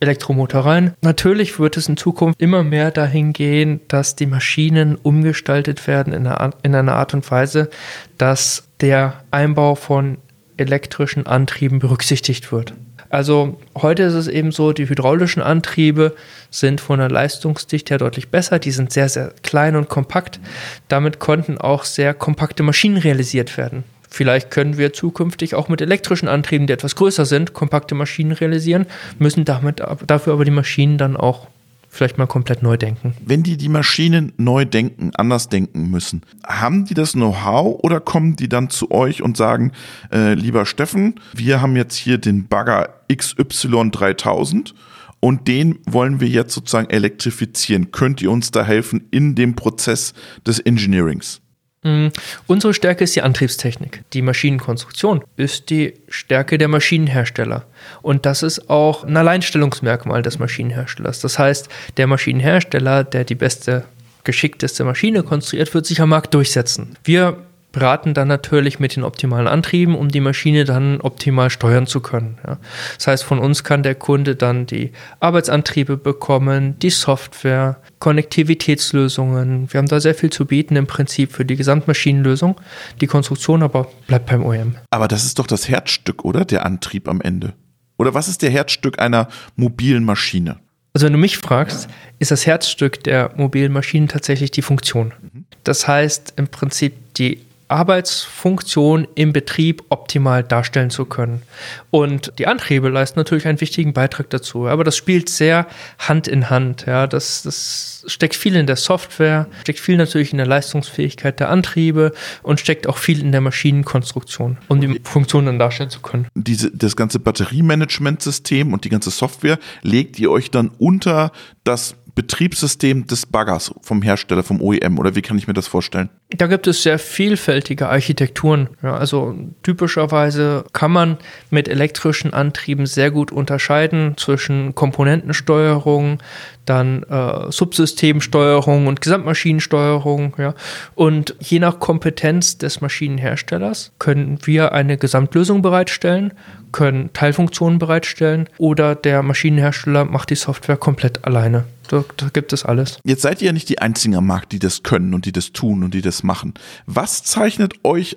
Elektromotor 0.00 0.64
rein. 0.64 0.94
Natürlich 1.02 1.58
wird 1.58 1.76
es 1.76 1.88
in 1.88 1.96
Zukunft 1.96 2.40
immer 2.40 2.62
mehr 2.62 2.90
dahin 2.90 3.32
gehen, 3.32 3.80
dass 3.88 4.16
die 4.16 4.26
Maschinen 4.26 4.96
umgestaltet 4.96 5.86
werden 5.86 6.12
in 6.12 6.26
einer, 6.26 6.50
in 6.62 6.74
einer 6.74 6.94
Art 6.94 7.14
und 7.14 7.28
Weise, 7.30 7.68
dass 8.16 8.68
der 8.80 9.24
Einbau 9.30 9.74
von 9.74 10.18
elektrischen 10.56 11.26
Antrieben 11.26 11.78
berücksichtigt 11.78 12.52
wird. 12.52 12.74
Also 13.10 13.58
heute 13.76 14.02
ist 14.02 14.14
es 14.14 14.28
eben 14.28 14.52
so, 14.52 14.72
die 14.72 14.88
hydraulischen 14.88 15.42
Antriebe 15.42 16.14
sind 16.50 16.80
von 16.80 16.98
der 16.98 17.10
Leistungsdichte 17.10 17.94
her 17.94 17.98
deutlich 17.98 18.28
besser. 18.28 18.58
Die 18.58 18.70
sind 18.70 18.92
sehr, 18.92 19.08
sehr 19.08 19.32
klein 19.42 19.76
und 19.76 19.88
kompakt. 19.88 20.40
Damit 20.88 21.18
konnten 21.18 21.58
auch 21.58 21.84
sehr 21.84 22.12
kompakte 22.12 22.62
Maschinen 22.62 22.98
realisiert 22.98 23.56
werden. 23.56 23.84
Vielleicht 24.08 24.50
können 24.50 24.78
wir 24.78 24.92
zukünftig 24.92 25.54
auch 25.54 25.68
mit 25.68 25.80
elektrischen 25.80 26.28
Antrieben, 26.28 26.66
die 26.66 26.72
etwas 26.72 26.96
größer 26.96 27.24
sind, 27.24 27.52
kompakte 27.52 27.94
Maschinen 27.94 28.32
realisieren, 28.32 28.86
müssen 29.18 29.44
damit, 29.44 29.82
dafür 30.06 30.32
aber 30.32 30.44
die 30.44 30.50
Maschinen 30.50 30.98
dann 30.98 31.16
auch 31.16 31.48
vielleicht 31.90 32.18
mal 32.18 32.26
komplett 32.26 32.62
neu 32.62 32.76
denken. 32.76 33.14
Wenn 33.24 33.42
die 33.42 33.56
die 33.56 33.68
Maschinen 33.68 34.32
neu 34.36 34.64
denken, 34.64 35.10
anders 35.16 35.48
denken 35.48 35.90
müssen, 35.90 36.22
haben 36.46 36.84
die 36.84 36.94
das 36.94 37.12
Know-how 37.12 37.80
oder 37.82 38.00
kommen 38.00 38.36
die 38.36 38.48
dann 38.48 38.70
zu 38.70 38.90
euch 38.90 39.22
und 39.22 39.36
sagen, 39.36 39.72
äh, 40.12 40.34
lieber 40.34 40.66
Steffen, 40.66 41.16
wir 41.34 41.60
haben 41.60 41.76
jetzt 41.76 41.96
hier 41.96 42.18
den 42.18 42.46
Bagger 42.46 42.94
XY3000 43.10 44.74
und 45.20 45.48
den 45.48 45.78
wollen 45.86 46.20
wir 46.20 46.28
jetzt 46.28 46.54
sozusagen 46.54 46.90
elektrifizieren. 46.90 47.90
Könnt 47.90 48.22
ihr 48.22 48.30
uns 48.30 48.50
da 48.50 48.64
helfen 48.64 49.08
in 49.10 49.34
dem 49.34 49.56
Prozess 49.56 50.14
des 50.46 50.60
Engineerings? 50.60 51.40
Mhm. 51.88 52.12
Unsere 52.46 52.74
Stärke 52.74 53.04
ist 53.04 53.16
die 53.16 53.22
Antriebstechnik. 53.22 54.02
Die 54.12 54.22
Maschinenkonstruktion 54.22 55.24
ist 55.36 55.70
die 55.70 55.94
Stärke 56.08 56.58
der 56.58 56.68
Maschinenhersteller. 56.68 57.64
Und 58.02 58.26
das 58.26 58.42
ist 58.42 58.68
auch 58.68 59.04
ein 59.04 59.16
Alleinstellungsmerkmal 59.16 60.22
des 60.22 60.38
Maschinenherstellers. 60.38 61.20
Das 61.20 61.38
heißt, 61.38 61.68
der 61.96 62.06
Maschinenhersteller, 62.06 63.04
der 63.04 63.24
die 63.24 63.34
beste, 63.34 63.84
geschickteste 64.24 64.84
Maschine 64.84 65.22
konstruiert, 65.22 65.72
wird 65.72 65.86
sich 65.86 66.00
am 66.00 66.10
Markt 66.10 66.34
durchsetzen. 66.34 66.96
Wir 67.04 67.38
beraten 67.72 68.14
dann 68.14 68.28
natürlich 68.28 68.78
mit 68.78 68.96
den 68.96 69.04
optimalen 69.04 69.46
Antrieben, 69.46 69.94
um 69.94 70.08
die 70.08 70.20
Maschine 70.20 70.64
dann 70.64 71.00
optimal 71.00 71.50
steuern 71.50 71.86
zu 71.86 72.00
können. 72.00 72.38
Ja. 72.46 72.58
Das 72.96 73.06
heißt, 73.06 73.24
von 73.24 73.38
uns 73.38 73.62
kann 73.62 73.82
der 73.82 73.94
Kunde 73.94 74.36
dann 74.36 74.66
die 74.66 74.92
Arbeitsantriebe 75.20 75.96
bekommen, 75.96 76.78
die 76.78 76.90
Software, 76.90 77.76
Konnektivitätslösungen. 77.98 79.72
Wir 79.72 79.78
haben 79.78 79.88
da 79.88 80.00
sehr 80.00 80.14
viel 80.14 80.30
zu 80.30 80.46
bieten 80.46 80.76
im 80.76 80.86
Prinzip 80.86 81.32
für 81.32 81.44
die 81.44 81.56
Gesamtmaschinenlösung. 81.56 82.60
Die 83.00 83.06
Konstruktion 83.06 83.62
aber 83.62 83.88
bleibt 84.06 84.26
beim 84.26 84.44
OEM. 84.44 84.76
Aber 84.90 85.08
das 85.08 85.24
ist 85.24 85.38
doch 85.38 85.46
das 85.46 85.68
Herzstück, 85.68 86.24
oder? 86.24 86.44
Der 86.44 86.64
Antrieb 86.64 87.08
am 87.08 87.20
Ende. 87.20 87.52
Oder 87.98 88.14
was 88.14 88.28
ist 88.28 88.42
der 88.42 88.50
Herzstück 88.50 88.98
einer 88.98 89.28
mobilen 89.56 90.04
Maschine? 90.04 90.60
Also 90.94 91.06
wenn 91.06 91.12
du 91.12 91.18
mich 91.18 91.36
fragst, 91.36 91.88
ist 92.18 92.30
das 92.30 92.46
Herzstück 92.46 93.04
der 93.04 93.32
mobilen 93.36 93.72
Maschinen 93.72 94.08
tatsächlich 94.08 94.50
die 94.50 94.62
Funktion. 94.62 95.12
Mhm. 95.20 95.44
Das 95.64 95.86
heißt 95.86 96.34
im 96.36 96.48
Prinzip 96.48 97.14
die 97.14 97.40
Arbeitsfunktion 97.68 99.06
im 99.14 99.32
Betrieb 99.32 99.84
optimal 99.90 100.42
darstellen 100.42 100.90
zu 100.90 101.04
können. 101.04 101.42
Und 101.90 102.32
die 102.38 102.46
Antriebe 102.46 102.88
leisten 102.88 103.18
natürlich 103.18 103.46
einen 103.46 103.60
wichtigen 103.60 103.92
Beitrag 103.92 104.30
dazu. 104.30 104.66
Aber 104.66 104.84
das 104.84 104.96
spielt 104.96 105.28
sehr 105.28 105.66
Hand 105.98 106.28
in 106.28 106.50
Hand. 106.50 106.86
Ja, 106.86 107.06
das, 107.06 107.42
das 107.42 108.04
steckt 108.06 108.34
viel 108.34 108.56
in 108.56 108.66
der 108.66 108.76
Software, 108.76 109.46
steckt 109.60 109.80
viel 109.80 109.96
natürlich 109.96 110.32
in 110.32 110.38
der 110.38 110.46
Leistungsfähigkeit 110.46 111.40
der 111.40 111.50
Antriebe 111.50 112.12
und 112.42 112.58
steckt 112.58 112.86
auch 112.86 112.96
viel 112.96 113.20
in 113.20 113.32
der 113.32 113.40
Maschinenkonstruktion, 113.40 114.58
um 114.68 114.80
die 114.80 115.00
Funktion 115.04 115.46
dann 115.46 115.58
darstellen 115.58 115.90
zu 115.90 116.00
können. 116.00 116.26
Diese, 116.34 116.70
das 116.70 116.96
ganze 116.96 117.18
Batteriemanagementsystem 117.18 118.72
und 118.72 118.84
die 118.84 118.88
ganze 118.88 119.10
Software 119.10 119.58
legt 119.82 120.18
ihr 120.18 120.30
euch 120.30 120.50
dann 120.50 120.70
unter 120.78 121.32
das 121.64 121.96
Betriebssystem 122.18 123.06
des 123.06 123.26
Baggers 123.26 123.72
vom 123.80 124.02
Hersteller, 124.02 124.42
vom 124.42 124.60
OEM 124.60 124.98
oder 124.98 125.14
wie 125.14 125.22
kann 125.22 125.38
ich 125.38 125.46
mir 125.46 125.54
das 125.54 125.68
vorstellen? 125.68 126.10
Da 126.30 126.46
gibt 126.46 126.66
es 126.66 126.82
sehr 126.82 126.98
vielfältige 126.98 127.88
Architekturen. 127.88 128.68
Ja, 128.82 128.94
also 128.94 129.34
typischerweise 129.62 130.64
kann 130.74 130.90
man 130.90 131.16
mit 131.48 131.68
elektrischen 131.68 132.34
Antrieben 132.34 132.84
sehr 132.84 133.10
gut 133.10 133.32
unterscheiden 133.32 134.14
zwischen 134.18 134.74
Komponentensteuerung, 134.74 136.18
dann 136.66 137.02
äh, 137.04 137.50
Subsystemsteuerung 137.50 138.88
und 138.88 139.00
Gesamtmaschinensteuerung. 139.00 140.34
Ja. 140.36 140.54
Und 140.94 141.34
je 141.40 141.60
nach 141.60 141.80
Kompetenz 141.80 142.58
des 142.58 142.82
Maschinenherstellers 142.82 143.92
können 143.98 144.38
wir 144.44 144.72
eine 144.72 144.98
Gesamtlösung 144.98 145.62
bereitstellen, 145.62 146.34
können 146.72 147.10
Teilfunktionen 147.14 147.78
bereitstellen 147.78 148.50
oder 148.58 148.94
der 148.94 149.22
Maschinenhersteller 149.22 150.04
macht 150.04 150.28
die 150.28 150.34
Software 150.34 150.76
komplett 150.76 151.24
alleine. 151.24 151.64
Da, 151.88 152.04
da, 152.18 152.28
gibt 152.28 152.52
es 152.52 152.66
alles. 152.66 152.98
Jetzt 153.02 153.22
seid 153.22 153.40
ihr 153.40 153.46
ja 153.46 153.52
nicht 153.52 153.70
die 153.70 153.78
Einzigen 153.78 154.14
am 154.14 154.26
Markt, 154.26 154.52
die 154.52 154.58
das 154.58 154.82
können 154.82 155.14
und 155.14 155.24
die 155.24 155.32
das 155.32 155.52
tun 155.52 155.82
und 155.82 155.94
die 155.94 156.02
das 156.02 156.17
machen. 156.22 156.54
Was 156.86 157.22
zeichnet 157.24 157.84
euch 157.84 158.16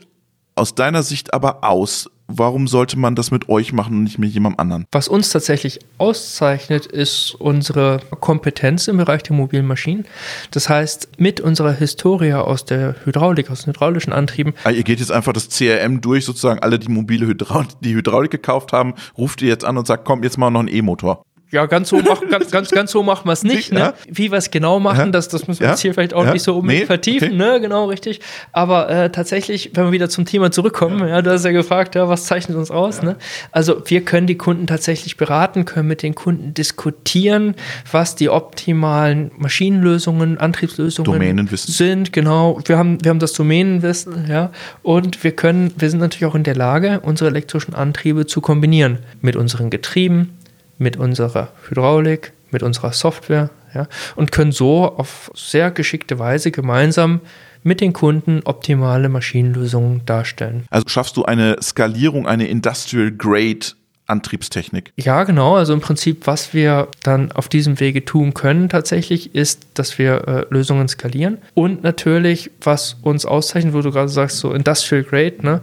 aus 0.55 0.75
deiner 0.75 1.03
Sicht 1.03 1.33
aber 1.33 1.63
aus? 1.63 2.09
Warum 2.33 2.67
sollte 2.67 2.97
man 2.97 3.15
das 3.15 3.29
mit 3.29 3.49
euch 3.49 3.73
machen 3.73 3.97
und 3.97 4.03
nicht 4.03 4.17
mit 4.17 4.31
jemandem 4.31 4.59
anderen? 4.59 4.85
Was 4.93 5.09
uns 5.09 5.31
tatsächlich 5.31 5.79
auszeichnet, 5.97 6.85
ist 6.85 7.35
unsere 7.35 7.99
Kompetenz 8.21 8.87
im 8.87 8.97
Bereich 8.97 9.23
der 9.23 9.35
mobilen 9.35 9.65
Maschinen. 9.65 10.05
Das 10.51 10.69
heißt, 10.69 11.09
mit 11.17 11.41
unserer 11.41 11.73
Historie 11.73 12.33
aus 12.33 12.63
der 12.63 12.95
Hydraulik, 13.03 13.49
aus 13.51 13.63
den 13.63 13.73
hydraulischen 13.73 14.13
Antrieben. 14.13 14.53
Ah, 14.63 14.69
ihr 14.69 14.83
geht 14.83 14.99
jetzt 14.99 15.11
einfach 15.11 15.33
das 15.33 15.49
CRM 15.49 15.99
durch, 15.99 16.23
sozusagen 16.23 16.61
alle, 16.61 16.79
die 16.79 16.87
mobile 16.87 17.27
Hydraulik, 17.27 17.71
die 17.81 17.95
Hydraulik 17.95 18.31
gekauft 18.31 18.71
haben, 18.71 18.93
ruft 19.17 19.41
ihr 19.41 19.49
jetzt 19.49 19.65
an 19.65 19.77
und 19.77 19.85
sagt, 19.85 20.05
komm, 20.05 20.23
jetzt 20.23 20.37
mal 20.37 20.49
noch 20.51 20.61
einen 20.61 20.69
E-Motor. 20.69 21.23
Ja, 21.51 21.65
ganz 21.65 21.89
so, 21.89 21.97
mach, 21.97 22.21
ganz, 22.29 22.49
ganz, 22.49 22.71
ganz 22.71 22.91
so 22.91 23.03
machen 23.03 23.27
wir 23.27 23.33
es 23.33 23.43
nicht. 23.43 23.73
Ne? 23.73 23.93
Wie 24.07 24.31
wir 24.31 24.37
es 24.37 24.51
genau 24.51 24.79
machen, 24.79 24.97
ja? 24.97 25.07
das, 25.07 25.27
das 25.27 25.47
müssen 25.47 25.59
wir 25.59 25.67
ja? 25.67 25.71
jetzt 25.73 25.81
hier 25.81 25.93
vielleicht 25.93 26.13
auch 26.13 26.31
nicht 26.31 26.43
so 26.43 26.57
unbedingt 26.57 26.83
nee? 26.83 26.85
vertiefen, 26.85 27.27
okay. 27.27 27.37
ne? 27.37 27.59
Genau, 27.59 27.85
richtig. 27.85 28.21
Aber 28.53 28.89
äh, 28.89 29.11
tatsächlich, 29.11 29.71
wenn 29.73 29.85
wir 29.85 29.91
wieder 29.91 30.07
zum 30.07 30.23
Thema 30.23 30.51
zurückkommen, 30.51 31.05
ja, 31.07 31.21
du 31.21 31.29
hast 31.29 31.43
ja 31.43 31.51
gefragt, 31.51 31.95
ja, 31.95 32.07
was 32.07 32.23
zeichnet 32.25 32.57
uns 32.57 32.71
aus? 32.71 33.01
Ne? 33.01 33.17
Also 33.51 33.81
wir 33.85 34.05
können 34.05 34.27
die 34.27 34.37
Kunden 34.37 34.65
tatsächlich 34.65 35.17
beraten, 35.17 35.65
können 35.65 35.89
mit 35.89 36.03
den 36.03 36.15
Kunden 36.15 36.53
diskutieren, 36.53 37.55
was 37.91 38.15
die 38.15 38.29
optimalen 38.29 39.31
Maschinenlösungen, 39.37 40.37
Antriebslösungen 40.37 41.49
sind. 41.53 42.13
Genau. 42.13 42.61
Wir 42.63 42.77
haben, 42.77 43.03
wir 43.03 43.09
haben 43.09 43.19
das 43.19 43.33
Domänenwissen, 43.33 44.27
ja. 44.29 44.51
Und 44.83 45.21
wir 45.23 45.31
können, 45.31 45.73
wir 45.77 45.89
sind 45.89 45.99
natürlich 45.99 46.25
auch 46.25 46.35
in 46.35 46.43
der 46.43 46.55
Lage, 46.55 47.01
unsere 47.03 47.29
elektrischen 47.29 47.73
Antriebe 47.73 48.25
zu 48.25 48.39
kombinieren 48.39 48.99
mit 49.19 49.35
unseren 49.35 49.69
Getrieben, 49.69 50.37
mit 50.81 50.97
unserer 50.97 51.49
Hydraulik, 51.69 52.33
mit 52.49 52.63
unserer 52.63 52.91
Software 52.91 53.51
ja, 53.73 53.87
und 54.15 54.31
können 54.31 54.51
so 54.51 54.85
auf 54.85 55.31
sehr 55.35 55.71
geschickte 55.71 56.19
Weise 56.19 56.51
gemeinsam 56.51 57.21
mit 57.63 57.79
den 57.79 57.93
Kunden 57.93 58.41
optimale 58.43 59.07
Maschinenlösungen 59.07 60.01
darstellen. 60.05 60.65
Also 60.71 60.89
schaffst 60.89 61.15
du 61.15 61.23
eine 61.23 61.57
Skalierung, 61.61 62.27
eine 62.27 62.47
Industrial 62.47 63.11
Grade 63.11 63.67
Antriebstechnik. 64.07 64.91
Ja, 64.97 65.23
genau. 65.23 65.55
Also 65.55 65.73
im 65.73 65.79
Prinzip, 65.79 66.27
was 66.27 66.53
wir 66.53 66.89
dann 67.03 67.31
auf 67.31 67.47
diesem 67.47 67.79
Wege 67.79 68.03
tun 68.03 68.33
können 68.33 68.67
tatsächlich, 68.67 69.35
ist, 69.35 69.67
dass 69.75 69.99
wir 69.99 70.27
äh, 70.27 70.45
Lösungen 70.49 70.89
skalieren. 70.89 71.37
Und 71.53 71.83
natürlich, 71.83 72.51
was 72.61 72.97
uns 73.03 73.25
auszeichnet, 73.25 73.73
wo 73.73 73.81
du 73.81 73.91
gerade 73.91 74.09
sagst, 74.09 74.39
so 74.39 74.51
Industrial 74.51 75.03
Grade, 75.03 75.35
ne? 75.43 75.61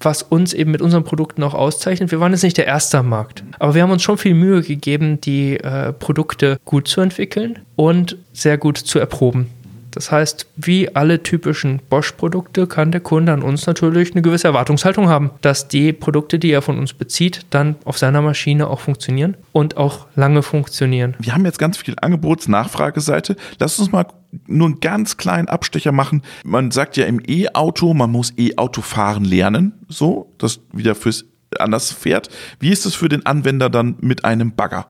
Was 0.00 0.22
uns 0.22 0.52
eben 0.52 0.70
mit 0.70 0.82
unseren 0.82 1.04
Produkten 1.04 1.42
auch 1.42 1.54
auszeichnet. 1.54 2.10
Wir 2.10 2.20
waren 2.20 2.32
jetzt 2.32 2.42
nicht 2.42 2.56
der 2.56 2.66
Erste 2.66 2.98
am 2.98 3.08
Markt, 3.08 3.44
aber 3.58 3.74
wir 3.74 3.82
haben 3.82 3.90
uns 3.90 4.02
schon 4.02 4.18
viel 4.18 4.34
Mühe 4.34 4.62
gegeben, 4.62 5.20
die 5.20 5.56
äh, 5.56 5.92
Produkte 5.92 6.58
gut 6.64 6.88
zu 6.88 7.00
entwickeln 7.00 7.58
und 7.76 8.16
sehr 8.32 8.58
gut 8.58 8.78
zu 8.78 8.98
erproben. 8.98 9.48
Das 9.90 10.12
heißt, 10.12 10.46
wie 10.56 10.94
alle 10.94 11.22
typischen 11.22 11.80
Bosch-Produkte 11.90 12.66
kann 12.66 12.92
der 12.92 13.00
Kunde 13.00 13.32
an 13.32 13.42
uns 13.42 13.66
natürlich 13.66 14.12
eine 14.12 14.22
gewisse 14.22 14.46
Erwartungshaltung 14.46 15.08
haben, 15.08 15.30
dass 15.40 15.66
die 15.66 15.92
Produkte, 15.92 16.38
die 16.38 16.52
er 16.52 16.62
von 16.62 16.78
uns 16.78 16.92
bezieht, 16.92 17.46
dann 17.50 17.76
auf 17.84 17.98
seiner 17.98 18.22
Maschine 18.22 18.68
auch 18.68 18.80
funktionieren 18.80 19.36
und 19.52 19.76
auch 19.76 20.06
lange 20.14 20.42
funktionieren. 20.42 21.16
Wir 21.18 21.34
haben 21.34 21.44
jetzt 21.44 21.58
ganz 21.58 21.78
viel 21.78 21.94
Angebots-Nachfrageseite. 22.00 23.36
Lass 23.58 23.78
uns 23.78 23.90
mal 23.90 24.06
nur 24.46 24.66
einen 24.66 24.80
ganz 24.80 25.16
kleinen 25.16 25.48
Abstecher 25.48 25.92
machen. 25.92 26.22
Man 26.44 26.70
sagt 26.70 26.96
ja 26.96 27.06
im 27.06 27.20
E-Auto, 27.26 27.94
man 27.94 28.10
muss 28.10 28.32
E-Auto 28.36 28.82
fahren 28.82 29.24
lernen. 29.24 29.72
So, 29.88 30.32
das 30.38 30.60
wieder 30.72 30.94
fürs 30.94 31.24
anders 31.58 31.92
fährt. 31.92 32.28
Wie 32.60 32.70
ist 32.70 32.84
es 32.84 32.94
für 32.94 33.08
den 33.08 33.24
Anwender 33.24 33.70
dann 33.70 33.96
mit 34.00 34.24
einem 34.24 34.52
Bagger? 34.52 34.86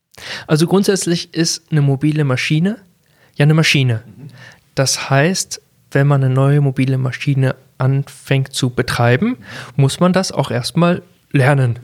Also 0.49 0.67
grundsätzlich 0.67 1.33
ist 1.33 1.71
eine 1.71 1.83
mobile 1.83 2.25
Maschine 2.25 2.79
ja 3.39 3.45
eine 3.45 3.55
Maschine. 3.55 4.03
Das 4.75 5.09
heißt, 5.09 5.63
wenn 5.93 6.07
man 6.07 6.23
eine 6.23 6.35
neue 6.35 6.61
mobile 6.61 6.99
Maschine 6.99 7.55
anfängt 7.79 8.53
zu 8.53 8.71
betreiben, 8.71 9.39
muss 9.77 10.01
man 10.01 10.13
das 10.13 10.33
auch 10.33 10.51
erstmal 10.51 11.03
lernen. 11.33 11.79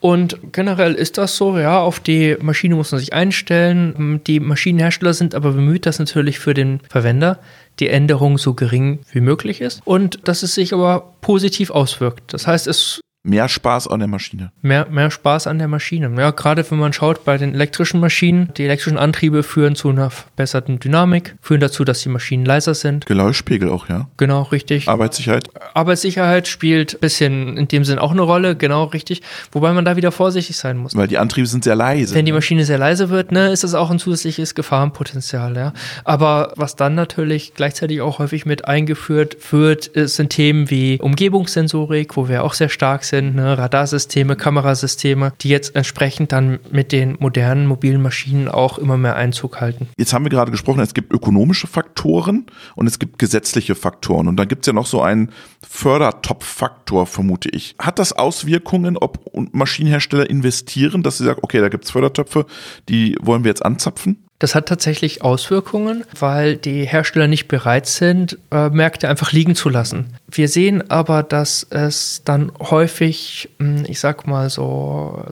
Und 0.00 0.38
generell 0.52 0.94
ist 0.94 1.18
das 1.18 1.36
so, 1.36 1.58
ja, 1.58 1.80
auf 1.80 2.00
die 2.00 2.36
Maschine 2.40 2.74
muss 2.74 2.92
man 2.92 3.00
sich 3.00 3.12
einstellen. 3.12 4.20
Die 4.26 4.40
Maschinenhersteller 4.40 5.14
sind 5.14 5.34
aber 5.34 5.52
bemüht, 5.52 5.86
dass 5.86 5.98
natürlich 5.98 6.38
für 6.38 6.54
den 6.54 6.80
Verwender 6.88 7.38
die 7.78 7.88
Änderung 7.88 8.38
so 8.38 8.54
gering 8.54 9.00
wie 9.12 9.20
möglich 9.20 9.60
ist 9.60 9.80
und 9.84 10.28
dass 10.28 10.42
es 10.42 10.54
sich 10.54 10.74
aber 10.74 11.14
positiv 11.20 11.70
auswirkt. 11.70 12.32
Das 12.32 12.46
heißt, 12.46 12.66
es 12.66 13.00
Mehr 13.22 13.50
Spaß 13.50 13.86
an 13.88 13.98
der 13.98 14.08
Maschine. 14.08 14.50
Mehr, 14.62 14.86
mehr 14.88 15.10
Spaß 15.10 15.46
an 15.46 15.58
der 15.58 15.68
Maschine. 15.68 16.10
Ja, 16.16 16.30
gerade 16.30 16.68
wenn 16.70 16.78
man 16.78 16.94
schaut 16.94 17.26
bei 17.26 17.36
den 17.36 17.52
elektrischen 17.52 18.00
Maschinen, 18.00 18.48
die 18.56 18.64
elektrischen 18.64 18.96
Antriebe 18.96 19.42
führen 19.42 19.74
zu 19.74 19.90
einer 19.90 20.08
verbesserten 20.08 20.80
Dynamik, 20.80 21.36
führen 21.42 21.60
dazu, 21.60 21.84
dass 21.84 22.00
die 22.00 22.08
Maschinen 22.08 22.46
leiser 22.46 22.72
sind. 22.72 23.04
Geläuschpegel 23.04 23.68
auch, 23.68 23.90
ja. 23.90 24.08
Genau, 24.16 24.44
richtig. 24.44 24.88
Arbeitssicherheit. 24.88 25.50
Arbeitssicherheit 25.74 26.48
spielt 26.48 26.94
ein 26.94 27.00
bisschen 27.00 27.58
in 27.58 27.68
dem 27.68 27.84
Sinn 27.84 27.98
auch 27.98 28.12
eine 28.12 28.22
Rolle, 28.22 28.56
genau 28.56 28.84
richtig. 28.84 29.20
Wobei 29.52 29.74
man 29.74 29.84
da 29.84 29.96
wieder 29.96 30.12
vorsichtig 30.12 30.56
sein 30.56 30.78
muss. 30.78 30.96
Weil 30.96 31.08
die 31.08 31.18
Antriebe 31.18 31.46
sind 31.46 31.62
sehr 31.62 31.76
leise. 31.76 32.14
Wenn 32.14 32.24
die 32.24 32.32
Maschine 32.32 32.64
sehr 32.64 32.78
leise 32.78 33.10
wird, 33.10 33.32
ne, 33.32 33.52
ist 33.52 33.64
das 33.64 33.74
auch 33.74 33.90
ein 33.90 33.98
zusätzliches 33.98 34.54
Gefahrenpotenzial, 34.54 35.58
ja. 35.58 35.74
Aber 36.04 36.54
was 36.56 36.74
dann 36.74 36.94
natürlich 36.94 37.52
gleichzeitig 37.52 38.00
auch 38.00 38.18
häufig 38.18 38.46
mit 38.46 38.64
eingeführt 38.64 39.36
wird, 39.50 39.90
sind 39.94 40.30
Themen 40.30 40.70
wie 40.70 40.98
Umgebungssensorik, 40.98 42.16
wo 42.16 42.26
wir 42.26 42.44
auch 42.44 42.54
sehr 42.54 42.70
stark 42.70 43.04
sind 43.04 43.09
sind, 43.10 43.34
ne, 43.34 43.58
Radarsysteme, 43.58 44.36
Kamerasysteme, 44.36 45.32
die 45.40 45.48
jetzt 45.50 45.76
entsprechend 45.76 46.32
dann 46.32 46.58
mit 46.70 46.92
den 46.92 47.16
modernen 47.20 47.66
mobilen 47.66 48.00
Maschinen 48.00 48.48
auch 48.48 48.78
immer 48.78 48.96
mehr 48.96 49.16
Einzug 49.16 49.60
halten. 49.60 49.88
Jetzt 49.98 50.12
haben 50.12 50.24
wir 50.24 50.30
gerade 50.30 50.50
gesprochen, 50.50 50.80
es 50.80 50.94
gibt 50.94 51.12
ökonomische 51.12 51.66
Faktoren 51.66 52.46
und 52.74 52.86
es 52.86 52.98
gibt 52.98 53.18
gesetzliche 53.18 53.74
Faktoren. 53.74 54.28
Und 54.28 54.36
dann 54.36 54.48
gibt 54.48 54.62
es 54.62 54.66
ja 54.66 54.72
noch 54.72 54.86
so 54.86 55.02
einen 55.02 55.30
Fördertopf-Faktor, 55.68 57.06
vermute 57.06 57.50
ich. 57.50 57.74
Hat 57.78 57.98
das 57.98 58.12
Auswirkungen, 58.12 58.96
ob 58.96 59.30
Maschinenhersteller 59.52 60.28
investieren, 60.28 61.02
dass 61.02 61.18
sie 61.18 61.24
sagen, 61.24 61.40
okay, 61.42 61.60
da 61.60 61.68
gibt 61.68 61.84
es 61.84 61.90
Fördertöpfe, 61.90 62.46
die 62.88 63.16
wollen 63.20 63.44
wir 63.44 63.50
jetzt 63.50 63.64
anzapfen? 63.64 64.24
Das 64.40 64.54
hat 64.54 64.66
tatsächlich 64.66 65.22
Auswirkungen, 65.22 66.04
weil 66.18 66.56
die 66.56 66.84
Hersteller 66.86 67.28
nicht 67.28 67.46
bereit 67.46 67.86
sind, 67.86 68.38
äh, 68.50 68.70
Märkte 68.70 69.08
einfach 69.08 69.32
liegen 69.32 69.54
zu 69.54 69.68
lassen. 69.68 70.16
Wir 70.28 70.48
sehen 70.48 70.90
aber, 70.90 71.22
dass 71.22 71.66
es 71.68 72.22
dann 72.24 72.50
häufig, 72.58 73.50
hm, 73.58 73.84
ich 73.86 74.00
sag 74.00 74.26
mal 74.26 74.48
so, 74.50 75.22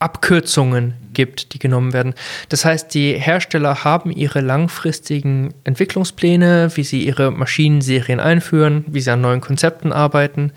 Abkürzungen 0.00 0.94
gibt, 1.12 1.52
die 1.52 1.58
genommen 1.58 1.92
werden. 1.92 2.14
Das 2.48 2.64
heißt, 2.64 2.92
die 2.94 3.12
Hersteller 3.12 3.84
haben 3.84 4.10
ihre 4.10 4.40
langfristigen 4.40 5.54
Entwicklungspläne, 5.64 6.70
wie 6.74 6.84
sie 6.84 7.04
ihre 7.04 7.30
Maschinenserien 7.30 8.18
einführen, 8.18 8.84
wie 8.88 9.00
sie 9.00 9.10
an 9.10 9.20
neuen 9.20 9.42
Konzepten 9.42 9.92
arbeiten. 9.92 10.52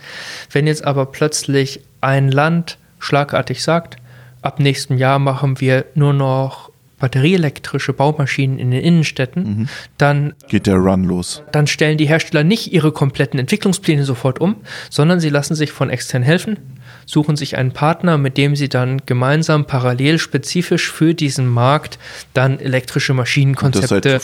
Wenn 0.50 0.66
jetzt 0.66 0.86
aber 0.86 1.06
plötzlich 1.08 1.82
ein 2.00 2.32
Land 2.32 2.78
schlagartig 3.00 3.62
sagt, 3.62 3.98
ab 4.42 4.60
nächstem 4.60 4.98
Jahr 4.98 5.20
machen 5.20 5.60
wir 5.60 5.86
nur 5.94 6.14
noch 6.14 6.73
batterieelektrische 7.04 7.92
Baumaschinen 7.92 8.58
in 8.58 8.72
den 8.72 8.80
Innenstädten, 8.80 9.44
mhm. 9.44 9.70
dann 9.98 10.36
geht 10.48 10.68
der 10.68 10.78
Run 10.78 11.04
los. 11.04 11.44
Dann 11.52 11.68
stellen 11.68 11.98
die 11.98 12.06
Hersteller 12.06 12.46
nicht 12.46 12.72
ihre 12.72 12.94
kompletten 12.94 13.38
Entwicklungspläne 13.42 14.06
sofort 14.06 14.40
um, 14.40 14.56
sondern 14.90 15.20
sie 15.20 15.28
lassen 15.28 15.54
sich 15.54 15.74
von 15.74 15.90
extern 15.90 16.24
helfen 16.24 16.56
suchen 17.06 17.36
sich 17.36 17.58
einen 17.58 17.72
Partner, 17.72 18.18
mit 18.18 18.38
dem 18.38 18.56
sie 18.56 18.70
dann 18.70 19.02
gemeinsam 19.06 19.66
parallel 19.66 20.20
spezifisch 20.20 20.92
für 20.92 21.14
diesen 21.14 21.48
Markt 21.48 22.00
dann 22.34 22.60
elektrische 22.60 23.14
Maschinenkonzepte 23.14 24.20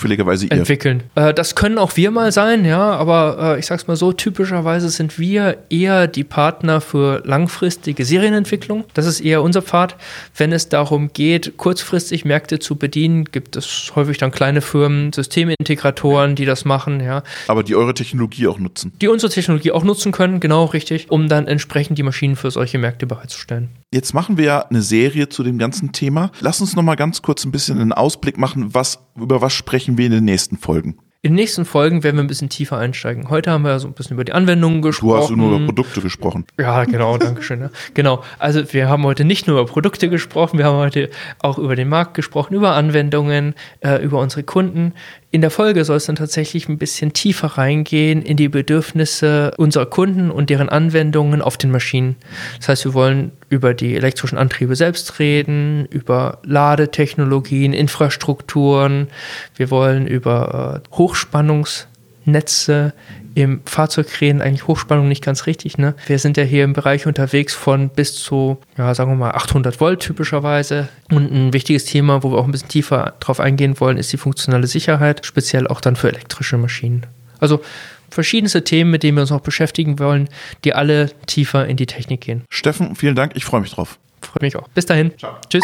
entwickeln. 0.50 1.04
Äh, 1.16 1.34
das 1.34 1.56
können 1.56 1.78
auch 1.78 1.96
wir 1.98 2.12
mal 2.12 2.32
sein, 2.32 2.66
ja, 2.66 2.92
aber 2.94 3.56
äh, 3.56 3.60
ich 3.60 3.66
sag's 3.66 3.88
mal 3.88 3.96
so, 3.96 4.14
typischerweise 4.14 4.90
sind 4.90 5.20
wir 5.20 5.58
eher 5.70 6.08
die 6.08 6.24
Partner 6.24 6.82
für 6.82 7.22
langfristige 7.26 8.06
Serienentwicklung. 8.06 8.86
Das 8.94 9.06
ist 9.06 9.22
eher 9.22 9.42
unser 9.42 9.62
Pfad. 9.62 9.96
Wenn 10.36 10.52
es 10.52 10.70
darum 10.70 11.12
geht, 11.14 11.58
kurzfristig 11.58 12.26
Märkte 12.26 12.60
zu 12.60 12.76
bedienen, 12.76 13.26
gibt 13.26 13.56
es 13.56 13.92
häufig 13.96 14.18
dann 14.18 14.32
kleine 14.32 14.62
Firmen, 14.62 15.14
Systemintegratoren, 15.14 16.36
die 16.36 16.46
das 16.46 16.66
machen, 16.66 17.02
ja. 17.02 17.24
Aber 17.48 17.64
die 17.64 17.76
eure 17.76 17.94
Technologie 17.94 18.48
auch 18.48 18.60
nutzen. 18.60 18.94
Die 19.02 19.08
unsere 19.08 19.32
Technologie 19.32 19.72
auch 19.72 19.84
nutzen 19.84 20.12
können, 20.12 20.40
genau 20.40 20.66
richtig, 20.66 21.10
um 21.10 21.28
dann 21.30 21.48
entsprechend 21.48 21.98
die 21.98 22.04
Maschinen 22.04 22.36
für 22.36 22.52
solche 22.60 22.78
Märkte 22.78 23.08
bereitzustellen. 23.08 23.70
Jetzt 23.94 24.14
machen 24.14 24.38
wir 24.38 24.44
ja 24.44 24.60
eine 24.60 24.82
Serie 24.82 25.30
zu 25.30 25.44
dem 25.44 25.58
ganzen 25.58 25.94
Thema. 25.94 26.30
Lass 26.42 26.60
uns 26.60 26.76
noch 26.76 26.84
mal 26.84 26.96
ganz 26.96 27.22
kurz 27.22 27.46
ein 27.46 27.52
bisschen 27.52 27.80
einen 27.80 27.94
Ausblick 27.94 28.38
machen, 28.38 28.74
was, 28.74 29.00
über 29.16 29.42
was 29.42 29.54
sprechen 29.54 29.98
wir 29.98 30.08
in 30.08 30.12
den 30.12 30.26
nächsten 30.26 30.58
Folgen. 30.58 31.00
In 31.22 31.32
den 31.32 31.36
nächsten 31.36 31.64
Folgen 31.64 32.04
werden 32.04 32.18
wir 32.18 32.24
ein 32.24 32.28
bisschen 32.28 32.50
tiefer 32.50 32.78
einsteigen. 32.78 33.30
Heute 33.30 33.52
haben 33.52 33.64
wir 33.64 33.80
so 33.80 33.88
ein 33.88 33.94
bisschen 33.94 34.16
über 34.16 34.26
die 34.26 34.34
Anwendungen 34.34 34.82
gesprochen. 34.82 35.18
Du 35.18 35.24
hast 35.24 35.30
nur 35.32 35.56
über 35.56 35.66
Produkte 35.68 36.02
gesprochen. 36.02 36.46
Ja, 36.60 36.84
genau, 36.84 37.18
danke 37.18 37.44
schön. 37.44 37.62
Ja. 37.62 37.70
Genau. 37.94 38.24
Also 38.40 38.74
wir 38.74 38.90
haben 38.90 39.04
heute 39.04 39.24
nicht 39.24 39.48
nur 39.48 39.60
über 39.60 39.70
Produkte 39.70 40.10
gesprochen, 40.10 40.58
wir 40.58 40.66
haben 40.66 40.78
heute 40.78 41.10
auch 41.40 41.58
über 41.58 41.78
den 41.78 41.88
Markt 41.88 42.14
gesprochen, 42.14 42.56
über 42.56 42.72
Anwendungen, 42.72 43.54
äh, 43.80 44.04
über 44.04 44.20
unsere 44.20 44.44
Kunden. 44.44 44.94
In 45.32 45.42
der 45.42 45.52
Folge 45.52 45.86
soll 45.86 45.98
es 45.98 46.08
dann 46.08 46.16
tatsächlich 46.16 46.68
ein 46.70 46.80
bisschen 46.80 47.14
tiefer 47.14 47.50
reingehen 47.50 48.24
in 48.24 48.36
die 48.36 48.50
Bedürfnisse 48.50 49.52
unserer 49.58 49.86
Kunden 49.86 50.32
und 50.32 50.50
deren 50.50 50.70
Anwendungen 50.70 51.44
auf 51.44 51.56
den 51.56 51.70
Maschinen. 51.70 52.16
Das 52.58 52.70
heißt, 52.70 52.86
wir 52.86 52.96
wollen 52.96 53.32
über 53.48 53.76
die 53.76 53.96
elektrischen 53.96 54.40
Antriebe 54.40 54.76
selbst 54.76 55.20
reden, 55.20 55.86
über 55.92 56.40
Ladetechnologien, 56.44 57.74
Infrastrukturen. 57.74 59.10
Wir 59.56 59.70
wollen 59.70 60.08
über 60.08 60.82
äh, 60.84 60.96
Hochspannungsnetze 60.98 62.94
im 63.36 63.62
Fahrzeug 63.66 64.08
reden, 64.22 64.42
eigentlich 64.42 64.68
Hochspannung 64.68 65.08
nicht 65.08 65.24
ganz 65.24 65.46
richtig. 65.46 65.78
Ne? 65.78 65.96
Wir 66.08 66.20
sind 66.20 66.38
ja 66.38 66.44
hier 66.44 66.64
im 66.64 66.74
Bereich 66.74 67.08
unterwegs 67.08 67.54
von 67.54 67.90
bis 67.90 68.16
zu, 68.16 68.58
ja, 68.78 68.94
sagen 68.94 69.12
wir 69.12 69.16
mal, 69.16 69.32
800 69.32 69.80
Volt 69.80 70.02
typischerweise. 70.02 70.90
Und 71.12 71.32
ein 71.32 71.54
wichtiges 71.54 71.86
Thema, 71.86 72.24
wo 72.24 72.32
wir 72.32 72.38
auch 72.38 72.46
ein 72.46 72.52
bisschen 72.52 72.70
tiefer 72.70 73.14
drauf 73.20 73.40
eingehen 73.40 73.80
wollen, 73.80 73.98
ist 73.98 74.12
die 74.12 74.18
funktionale 74.18 74.68
Sicherheit, 74.68 75.26
speziell 75.26 75.68
auch 75.68 75.82
dann 75.82 75.96
für 75.96 76.10
elektrische 76.10 76.58
Maschinen. 76.58 77.06
Also 77.40 77.62
verschiedenste 78.10 78.64
Themen, 78.64 78.92
mit 78.92 79.04
denen 79.04 79.18
wir 79.18 79.22
uns 79.22 79.32
auch 79.32 79.42
beschäftigen 79.42 80.00
wollen, 80.00 80.30
die 80.64 80.74
alle 80.74 81.12
tiefer 81.28 81.68
in 81.68 81.78
die 81.78 81.86
Technik 81.86 82.22
gehen. 82.22 82.44
Steffen, 82.50 82.96
vielen 82.96 83.16
Dank, 83.16 83.34
ich 83.36 83.46
freue 83.46 83.62
mich 83.62 83.72
drauf. 83.72 84.00
Freue 84.22 84.46
mich 84.46 84.56
auch. 84.56 84.68
Bis 84.70 84.86
dahin. 84.86 85.18
Ciao. 85.18 85.38
Tschüss. 85.50 85.64